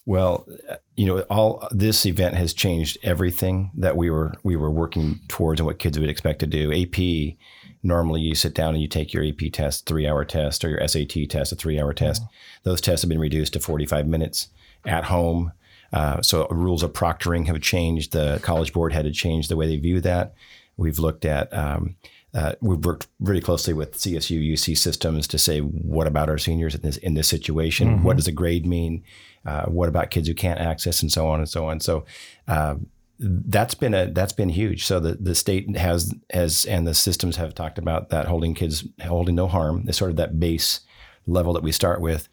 Well, 0.06 0.48
you 0.96 1.08
know, 1.08 1.22
all 1.22 1.68
this 1.72 2.06
event 2.06 2.36
has 2.36 2.54
changed 2.54 2.98
everything 3.02 3.72
that 3.76 3.98
we 3.98 4.10
were 4.12 4.34
we 4.44 4.56
were 4.56 4.70
working 4.70 5.20
towards 5.28 5.60
and 5.60 5.66
what 5.66 5.80
kids 5.80 6.00
would 6.00 6.10
expect 6.10 6.40
to 6.40 6.48
do. 6.48 6.72
AP, 6.72 7.38
normally 7.82 8.22
you 8.22 8.36
sit 8.36 8.54
down 8.54 8.76
and 8.76 8.82
you 8.82 8.88
take 8.88 9.14
your 9.14 9.26
AP 9.26 9.52
test, 9.52 9.88
three 9.88 10.08
hour 10.08 10.24
test, 10.24 10.64
or 10.64 10.70
your 10.70 10.88
SAT 10.88 11.30
test, 11.30 11.52
a 11.52 11.56
three 11.56 11.80
hour 11.80 11.92
test. 11.92 12.22
Those 12.64 12.82
tests 12.82 13.02
have 13.02 13.10
been 13.10 13.20
reduced 13.20 13.54
to 13.54 13.60
45 13.60 14.06
minutes 14.06 14.50
at 14.86 15.06
home. 15.06 15.52
Uh, 15.92 16.22
so 16.22 16.48
rules 16.50 16.84
of 16.84 16.94
proctoring 16.94 17.48
have 17.48 17.62
changed. 17.62 18.12
The 18.12 18.40
College 18.44 18.74
Board 18.74 18.94
had 18.94 19.06
to 19.06 19.12
change 19.12 19.48
the 19.48 19.56
way 19.56 19.68
they 19.68 19.78
view 19.78 20.02
that. 20.02 20.36
We've 20.78 21.00
looked 21.00 21.26
at 21.26 21.52
um, 21.54 21.96
uh, 22.36 22.54
we've 22.60 22.84
worked 22.84 23.08
really 23.20 23.40
closely 23.40 23.74
with 23.74 23.98
CSU 23.98 24.52
UC 24.54 24.78
systems 24.78 25.26
to 25.30 25.38
say 25.38 25.60
what 25.62 26.06
about 26.06 26.30
our 26.30 26.38
seniors 26.38 26.76
in 26.76 26.82
this 26.82 26.98
in 26.98 27.14
this 27.14 27.30
situation? 27.30 28.04
What 28.04 28.18
does 28.18 28.28
a 28.28 28.34
grade 28.34 28.66
mean? 28.66 29.04
Uh, 29.46 29.66
what 29.66 29.88
about 29.88 30.10
kids 30.10 30.28
who 30.28 30.34
can't 30.34 30.60
access 30.60 31.02
and 31.02 31.12
so 31.12 31.28
on 31.28 31.40
and 31.40 31.48
so 31.48 31.66
on? 31.70 31.80
So 31.80 32.04
uh, 32.48 32.76
that's 33.20 33.74
been 33.74 33.94
a 33.94 34.08
that's 34.08 34.34
been 34.34 34.50
huge. 34.50 34.86
So 34.86 35.00
the, 35.00 35.14
the 35.14 35.34
state 35.34 35.78
has 35.78 36.14
has 36.32 36.66
and 36.66 36.86
the 36.86 36.94
systems 36.94 37.38
have 37.38 37.56
talked 37.56 37.78
about 37.78 38.10
that 38.10 38.26
holding 38.26 38.54
kids 38.54 38.86
holding 39.06 39.36
no 39.36 39.48
harm. 39.48 39.86
It's 39.88 39.98
sort 39.98 40.12
of 40.12 40.18
that 40.18 40.38
base 40.38 40.82
level 41.28 41.54
that 41.54 41.64
we 41.64 41.72
start 41.72 42.02
with. 42.02 42.28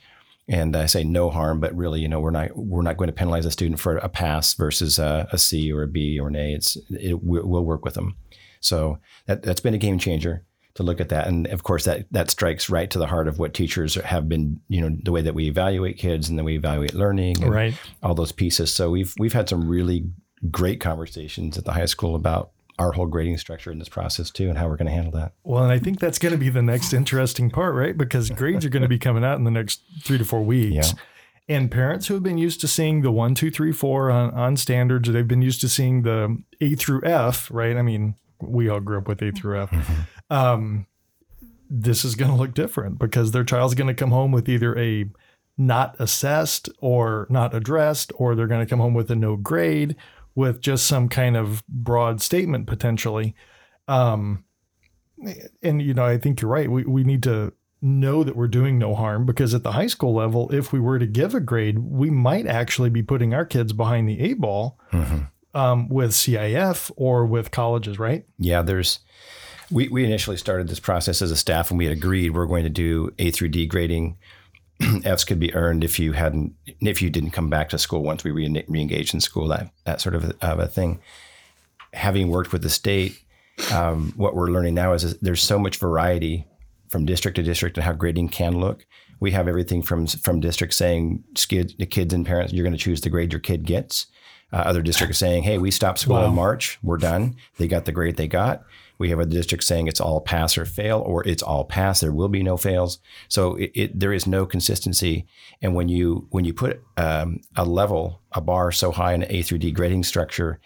And 0.48 0.74
I 0.74 0.86
say 0.86 1.04
no 1.04 1.30
harm, 1.30 1.60
but 1.60 1.74
really, 1.76 2.00
you 2.00 2.08
know, 2.08 2.18
we're 2.18 2.32
not 2.32 2.56
we're 2.56 2.82
not 2.82 2.96
going 2.96 3.06
to 3.06 3.14
penalize 3.14 3.46
a 3.46 3.52
student 3.52 3.78
for 3.78 3.98
a 3.98 4.08
pass 4.08 4.54
versus 4.54 4.98
a, 4.98 5.28
a 5.30 5.38
C 5.38 5.72
or 5.72 5.84
a 5.84 5.88
B 5.88 6.18
or 6.18 6.26
an 6.26 6.34
A. 6.34 6.54
It's 6.54 6.76
it, 6.90 7.22
we'll 7.22 7.46
we'll 7.46 7.64
work 7.64 7.84
with 7.84 7.94
them. 7.94 8.16
So 8.62 8.98
that 9.26 9.42
that's 9.42 9.60
been 9.60 9.74
a 9.74 9.78
game 9.78 9.98
changer 9.98 10.44
to 10.74 10.82
look 10.82 11.02
at 11.02 11.10
that, 11.10 11.26
and 11.28 11.46
of 11.48 11.62
course 11.64 11.84
that 11.84 12.06
that 12.12 12.30
strikes 12.30 12.70
right 12.70 12.90
to 12.90 12.98
the 12.98 13.06
heart 13.06 13.28
of 13.28 13.38
what 13.38 13.52
teachers 13.52 13.94
have 13.96 14.26
been, 14.28 14.60
you 14.68 14.80
know, 14.80 14.96
the 15.04 15.12
way 15.12 15.20
that 15.20 15.34
we 15.34 15.46
evaluate 15.46 15.98
kids 15.98 16.30
and 16.30 16.38
then 16.38 16.46
we 16.46 16.56
evaluate 16.56 16.94
learning, 16.94 17.42
and 17.42 17.52
Right. 17.52 17.74
all 18.02 18.14
those 18.14 18.32
pieces. 18.32 18.72
So 18.74 18.90
we've 18.90 19.12
we've 19.18 19.34
had 19.34 19.48
some 19.50 19.68
really 19.68 20.06
great 20.50 20.80
conversations 20.80 21.58
at 21.58 21.64
the 21.64 21.72
high 21.72 21.84
school 21.86 22.14
about 22.14 22.52
our 22.78 22.92
whole 22.92 23.06
grading 23.06 23.36
structure 23.36 23.70
in 23.70 23.78
this 23.78 23.88
process 23.90 24.30
too, 24.30 24.48
and 24.48 24.56
how 24.56 24.66
we're 24.66 24.76
going 24.78 24.86
to 24.86 24.92
handle 24.94 25.12
that. 25.12 25.32
Well, 25.44 25.62
and 25.62 25.70
I 25.70 25.78
think 25.78 26.00
that's 26.00 26.18
going 26.18 26.32
to 26.32 26.38
be 26.38 26.48
the 26.48 26.62
next 26.62 26.94
interesting 26.94 27.50
part, 27.50 27.74
right? 27.74 27.96
Because 27.96 28.30
grades 28.30 28.64
are 28.64 28.70
going 28.70 28.82
to 28.82 28.88
be 28.88 28.98
coming 28.98 29.24
out 29.24 29.36
in 29.36 29.44
the 29.44 29.50
next 29.50 29.82
three 30.02 30.16
to 30.18 30.24
four 30.24 30.42
weeks. 30.42 30.94
And 31.48 31.70
parents 31.70 32.06
who 32.06 32.14
have 32.14 32.22
been 32.22 32.38
used 32.38 32.60
to 32.62 32.68
seeing 32.68 33.02
the 33.02 33.10
one, 33.12 33.34
two, 33.34 33.50
three, 33.50 33.72
four 33.72 34.10
on, 34.10 34.30
on 34.30 34.56
standards, 34.56 35.08
or 35.08 35.12
they've 35.12 35.28
been 35.28 35.42
used 35.42 35.60
to 35.60 35.68
seeing 35.68 36.02
the 36.02 36.42
A 36.62 36.74
through 36.76 37.02
F, 37.04 37.50
right? 37.52 37.76
I 37.76 37.82
mean, 37.82 38.14
we 38.42 38.68
all 38.68 38.80
grew 38.80 38.98
up 38.98 39.08
with 39.08 39.22
A 39.22 39.32
through 39.32 39.62
F. 39.62 40.06
Um, 40.30 40.86
this 41.68 42.04
is 42.04 42.14
going 42.14 42.30
to 42.30 42.36
look 42.36 42.54
different 42.54 42.98
because 42.98 43.30
their 43.30 43.44
child's 43.44 43.74
going 43.74 43.88
to 43.88 43.94
come 43.94 44.10
home 44.10 44.32
with 44.32 44.48
either 44.48 44.78
a 44.78 45.06
not 45.56 45.96
assessed 45.98 46.68
or 46.78 47.26
not 47.30 47.54
addressed, 47.54 48.12
or 48.16 48.34
they're 48.34 48.46
going 48.46 48.64
to 48.64 48.68
come 48.68 48.80
home 48.80 48.94
with 48.94 49.10
a 49.10 49.16
no 49.16 49.36
grade 49.36 49.96
with 50.34 50.60
just 50.60 50.86
some 50.86 51.08
kind 51.08 51.36
of 51.36 51.62
broad 51.68 52.20
statement 52.20 52.66
potentially. 52.66 53.34
Um, 53.88 54.44
and 55.62 55.80
you 55.80 55.94
know, 55.94 56.04
I 56.04 56.18
think 56.18 56.40
you're 56.40 56.50
right. 56.50 56.70
We 56.70 56.84
we 56.84 57.04
need 57.04 57.22
to 57.24 57.52
know 57.80 58.22
that 58.22 58.36
we're 58.36 58.48
doing 58.48 58.78
no 58.78 58.94
harm 58.94 59.26
because 59.26 59.54
at 59.54 59.62
the 59.62 59.72
high 59.72 59.88
school 59.88 60.14
level, 60.14 60.50
if 60.52 60.72
we 60.72 60.80
were 60.80 60.98
to 60.98 61.06
give 61.06 61.34
a 61.34 61.40
grade, 61.40 61.78
we 61.80 62.10
might 62.10 62.46
actually 62.46 62.90
be 62.90 63.02
putting 63.02 63.34
our 63.34 63.44
kids 63.44 63.72
behind 63.72 64.08
the 64.08 64.20
A 64.20 64.34
ball 64.34 64.78
um, 65.54 65.88
with 65.88 66.12
CIF 66.12 66.90
or 66.96 67.26
with 67.26 67.50
colleges, 67.50 67.98
right? 67.98 68.24
Yeah, 68.38 68.62
there's. 68.62 69.00
We, 69.70 69.88
we 69.88 70.04
initially 70.04 70.36
started 70.36 70.68
this 70.68 70.80
process 70.80 71.22
as 71.22 71.30
a 71.30 71.36
staff, 71.36 71.70
and 71.70 71.78
we 71.78 71.86
had 71.86 71.96
agreed 71.96 72.30
we're 72.30 72.46
going 72.46 72.64
to 72.64 72.70
do 72.70 73.12
A 73.18 73.30
through 73.30 73.48
D 73.48 73.66
grading. 73.66 74.18
Fs 75.04 75.24
could 75.24 75.38
be 75.38 75.54
earned 75.54 75.84
if 75.84 75.98
you 75.98 76.12
hadn't, 76.12 76.54
if 76.80 77.00
you 77.00 77.08
didn't 77.08 77.30
come 77.30 77.48
back 77.48 77.68
to 77.70 77.78
school 77.78 78.02
once 78.02 78.24
we 78.24 78.30
re- 78.30 78.64
re-engaged 78.68 79.14
in 79.14 79.20
school, 79.20 79.48
that 79.48 79.70
that 79.84 80.00
sort 80.00 80.14
of 80.14 80.24
a, 80.24 80.34
of 80.42 80.58
a 80.58 80.66
thing. 80.66 81.00
Having 81.94 82.28
worked 82.28 82.52
with 82.52 82.62
the 82.62 82.70
state, 82.70 83.22
um, 83.72 84.12
what 84.16 84.34
we're 84.34 84.50
learning 84.50 84.74
now 84.74 84.92
is, 84.92 85.04
is 85.04 85.18
there's 85.18 85.42
so 85.42 85.58
much 85.58 85.76
variety 85.76 86.46
from 86.88 87.06
district 87.06 87.36
to 87.36 87.42
district 87.42 87.76
and 87.76 87.84
how 87.84 87.92
grading 87.92 88.28
can 88.28 88.58
look. 88.58 88.84
We 89.20 89.30
have 89.30 89.48
everything 89.48 89.82
from 89.82 90.06
from 90.06 90.40
districts 90.40 90.76
saying 90.76 91.24
the 91.34 91.86
kids 91.88 92.12
and 92.12 92.26
parents, 92.26 92.52
you're 92.52 92.64
going 92.64 92.76
to 92.76 92.78
choose 92.78 93.00
the 93.00 93.10
grade 93.10 93.32
your 93.32 93.40
kid 93.40 93.64
gets. 93.64 94.06
Uh, 94.52 94.56
other 94.56 94.82
districts 94.82 95.16
saying, 95.18 95.44
hey, 95.44 95.56
we 95.56 95.70
stopped 95.70 95.98
school 95.98 96.16
Wow. 96.16 96.26
in 96.26 96.34
March, 96.34 96.78
we're 96.82 96.98
done. 96.98 97.36
They 97.56 97.66
got 97.66 97.86
the 97.86 97.92
grade 97.92 98.16
they 98.16 98.28
got. 98.28 98.62
We 98.98 99.08
have 99.08 99.18
a 99.18 99.24
district 99.26 99.64
saying 99.64 99.88
it's 99.88 100.00
all 100.00 100.20
pass 100.20 100.58
or 100.58 100.66
fail, 100.66 101.00
or 101.00 101.26
it's 101.26 101.42
all 101.42 101.64
pass. 101.64 102.00
There 102.00 102.12
will 102.12 102.28
be 102.28 102.42
no 102.42 102.56
fails. 102.56 102.98
So 103.28 103.56
it, 103.56 103.70
it 103.74 103.98
there 103.98 104.12
is 104.12 104.26
no 104.26 104.44
consistency. 104.46 105.26
And 105.62 105.74
when 105.74 105.88
you 105.88 106.26
when 106.30 106.44
you 106.44 106.52
put 106.54 106.82
um, 106.98 107.40
a 107.56 107.64
level, 107.64 108.20
a 108.32 108.40
bar 108.42 108.70
so 108.70 108.92
high 108.92 109.14
in 109.14 109.22
an 109.22 109.32
A 109.32 109.42
through 109.42 109.58
D 109.58 109.72
grading 109.72 110.04
structure, 110.04 110.60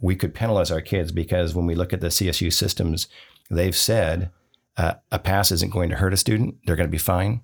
we 0.00 0.16
could 0.16 0.34
penalize 0.34 0.70
our 0.72 0.80
kids 0.82 1.12
because 1.12 1.54
when 1.54 1.64
we 1.66 1.74
look 1.76 1.92
at 1.92 2.00
the 2.00 2.08
CSU 2.08 2.52
systems, 2.52 3.06
they've 3.50 3.76
said 3.76 4.30
uh, 4.76 4.94
a 5.12 5.18
pass 5.18 5.50
isn't 5.52 5.72
going 5.72 5.88
to 5.90 5.96
hurt 5.96 6.12
a 6.12 6.16
student; 6.18 6.56
they're 6.66 6.76
going 6.76 6.88
to 6.88 6.90
be 6.90 6.98
fine. 6.98 7.40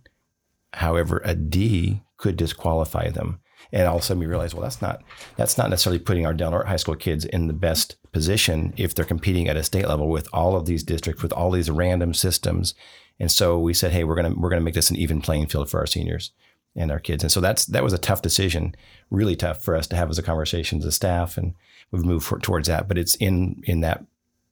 However, 0.74 1.22
a 1.24 1.34
D 1.36 2.02
could 2.16 2.36
disqualify 2.36 3.10
them. 3.10 3.40
And 3.72 3.88
all 3.88 3.96
of 3.96 4.02
a 4.02 4.04
sudden 4.04 4.20
we 4.20 4.26
realize, 4.26 4.54
well, 4.54 4.62
that's 4.62 4.82
not 4.82 5.02
that's 5.36 5.58
not 5.58 5.70
necessarily 5.70 5.98
putting 5.98 6.26
our 6.26 6.34
Del 6.34 6.50
Norte 6.50 6.68
High 6.68 6.76
School 6.76 6.96
kids 6.96 7.24
in 7.24 7.46
the 7.46 7.52
best 7.52 7.96
position 8.12 8.72
if 8.76 8.94
they're 8.94 9.04
competing 9.04 9.48
at 9.48 9.56
a 9.56 9.62
state 9.62 9.88
level 9.88 10.08
with 10.08 10.28
all 10.32 10.56
of 10.56 10.66
these 10.66 10.82
districts, 10.82 11.22
with 11.22 11.32
all 11.32 11.50
these 11.50 11.70
random 11.70 12.14
systems. 12.14 12.74
And 13.18 13.30
so 13.30 13.58
we 13.58 13.74
said, 13.74 13.92
hey, 13.92 14.04
we're 14.04 14.16
gonna 14.16 14.34
we're 14.34 14.50
gonna 14.50 14.60
make 14.60 14.74
this 14.74 14.90
an 14.90 14.96
even 14.96 15.20
playing 15.20 15.46
field 15.46 15.70
for 15.70 15.80
our 15.80 15.86
seniors 15.86 16.32
and 16.76 16.90
our 16.90 16.98
kids. 16.98 17.22
And 17.22 17.32
so 17.32 17.40
that's 17.40 17.66
that 17.66 17.84
was 17.84 17.92
a 17.92 17.98
tough 17.98 18.22
decision, 18.22 18.74
really 19.10 19.36
tough 19.36 19.62
for 19.62 19.76
us 19.76 19.86
to 19.88 19.96
have 19.96 20.10
as 20.10 20.18
a 20.18 20.22
conversation 20.22 20.78
as 20.78 20.84
a 20.84 20.92
staff, 20.92 21.36
and 21.36 21.54
we've 21.90 22.04
moved 22.04 22.26
for, 22.26 22.38
towards 22.38 22.68
that. 22.68 22.88
But 22.88 22.98
it's 22.98 23.14
in 23.16 23.62
in 23.64 23.80
that 23.80 24.04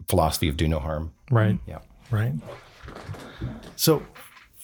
philosophy 0.08 0.48
of 0.48 0.56
do 0.56 0.68
no 0.68 0.78
harm. 0.78 1.12
Right. 1.30 1.58
Yeah. 1.66 1.78
Right. 2.10 2.34
So, 3.76 4.02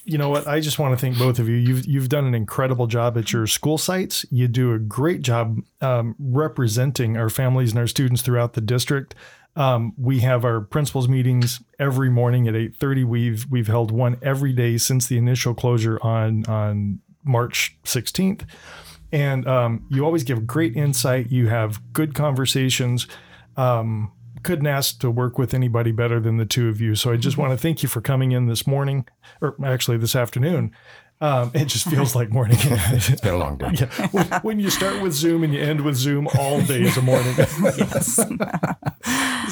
you 0.05 0.17
know 0.17 0.29
what? 0.29 0.47
I 0.47 0.59
just 0.59 0.79
want 0.79 0.97
to 0.97 0.99
thank 0.99 1.17
both 1.17 1.39
of 1.39 1.47
you. 1.47 1.55
You've 1.55 1.85
you've 1.85 2.09
done 2.09 2.25
an 2.25 2.35
incredible 2.35 2.87
job 2.87 3.17
at 3.17 3.31
your 3.31 3.47
school 3.47 3.77
sites. 3.77 4.25
You 4.31 4.47
do 4.47 4.73
a 4.73 4.79
great 4.79 5.21
job 5.21 5.59
um, 5.81 6.15
representing 6.19 7.17
our 7.17 7.29
families 7.29 7.71
and 7.71 7.79
our 7.79 7.87
students 7.87 8.21
throughout 8.21 8.53
the 8.53 8.61
district. 8.61 9.15
Um, 9.55 9.93
we 9.97 10.19
have 10.19 10.45
our 10.45 10.61
principals 10.61 11.07
meetings 11.07 11.61
every 11.79 12.09
morning 12.09 12.47
at 12.47 12.55
eight 12.55 12.75
thirty. 12.75 13.03
We've 13.03 13.45
we've 13.49 13.67
held 13.67 13.91
one 13.91 14.17
every 14.21 14.53
day 14.53 14.77
since 14.77 15.07
the 15.07 15.17
initial 15.17 15.53
closure 15.53 15.99
on 16.01 16.45
on 16.45 16.99
March 17.23 17.77
sixteenth. 17.83 18.45
And 19.11 19.47
um, 19.47 19.85
you 19.89 20.05
always 20.05 20.23
give 20.23 20.45
great 20.45 20.75
insight. 20.75 21.31
You 21.31 21.47
have 21.47 21.81
good 21.93 22.13
conversations 22.13 23.07
um, 23.57 24.11
couldn't 24.43 24.67
ask 24.67 24.99
to 24.99 25.11
work 25.11 25.37
with 25.37 25.53
anybody 25.53 25.91
better 25.91 26.19
than 26.19 26.37
the 26.37 26.45
two 26.45 26.69
of 26.69 26.81
you. 26.81 26.95
So 26.95 27.11
I 27.11 27.17
just 27.17 27.37
want 27.37 27.51
to 27.51 27.57
thank 27.57 27.83
you 27.83 27.89
for 27.89 28.01
coming 28.01 28.31
in 28.31 28.47
this 28.47 28.65
morning, 28.65 29.07
or 29.41 29.55
actually 29.63 29.97
this 29.97 30.15
afternoon. 30.15 30.71
Um, 31.21 31.51
it 31.53 31.65
just 31.65 31.85
feels 31.89 32.15
like 32.15 32.31
morning. 32.31 32.57
It's 32.61 33.19
been 33.21 33.33
a 33.33 33.37
long 33.37 33.57
day. 33.57 33.71
yeah. 33.73 34.07
When, 34.11 34.25
when 34.41 34.59
you 34.59 34.69
start 34.69 35.01
with 35.01 35.13
Zoom 35.13 35.43
and 35.43 35.53
you 35.53 35.59
end 35.59 35.81
with 35.81 35.95
Zoom, 35.95 36.29
all 36.37 36.61
day 36.61 36.83
is 36.83 36.97
a 36.97 37.01
morning. 37.01 37.35
Yes. 37.77 38.19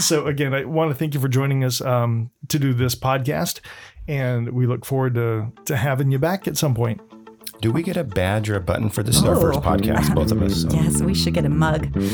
so 0.08 0.28
again, 0.28 0.54
I 0.54 0.63
want 0.63 0.91
to 0.91 0.95
thank 0.95 1.13
you 1.13 1.19
for 1.19 1.28
joining 1.28 1.63
us 1.63 1.82
um, 1.82 2.32
to 2.47 2.60
do 2.60 2.73
this 2.73 2.95
podcast, 2.95 3.60
and 4.08 4.50
we 4.52 4.65
look 4.65 4.86
forward 4.86 5.15
to 5.15 5.52
to 5.65 5.76
having 5.76 6.12
you 6.12 6.19
back 6.19 6.47
at 6.47 6.58
some 6.58 6.73
point. 6.73 7.02
Do 7.60 7.72
we 7.72 7.82
get 7.82 7.98
a 7.98 8.04
badge 8.04 8.50
or 8.50 8.56
a 8.56 8.60
button 8.60 8.89
for 8.89 9.02
the 9.02 9.10
is 9.10 9.24
our 9.24 9.36
first 9.36 9.60
Oh. 9.60 9.62
podcast, 9.63 10.13
both 10.13 10.32
of 10.32 10.41
us? 10.43 10.62
So 10.62 10.70
Yes, 10.72 11.02
we 11.02 11.15
should 11.15 11.34
get 11.34 11.43
a 11.46 11.50
mug. 11.50 11.88
thanks 11.93 12.13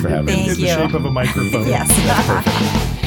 for 0.00 0.08
having 0.08 0.26
me. 0.26 0.32
Thank 0.32 0.48
In 0.48 0.54
the 0.54 0.60
you. 0.60 0.66
shape 0.68 0.92
of 0.94 1.04
a 1.06 1.10
microphone. 1.10 1.66
Yes. 1.66 3.00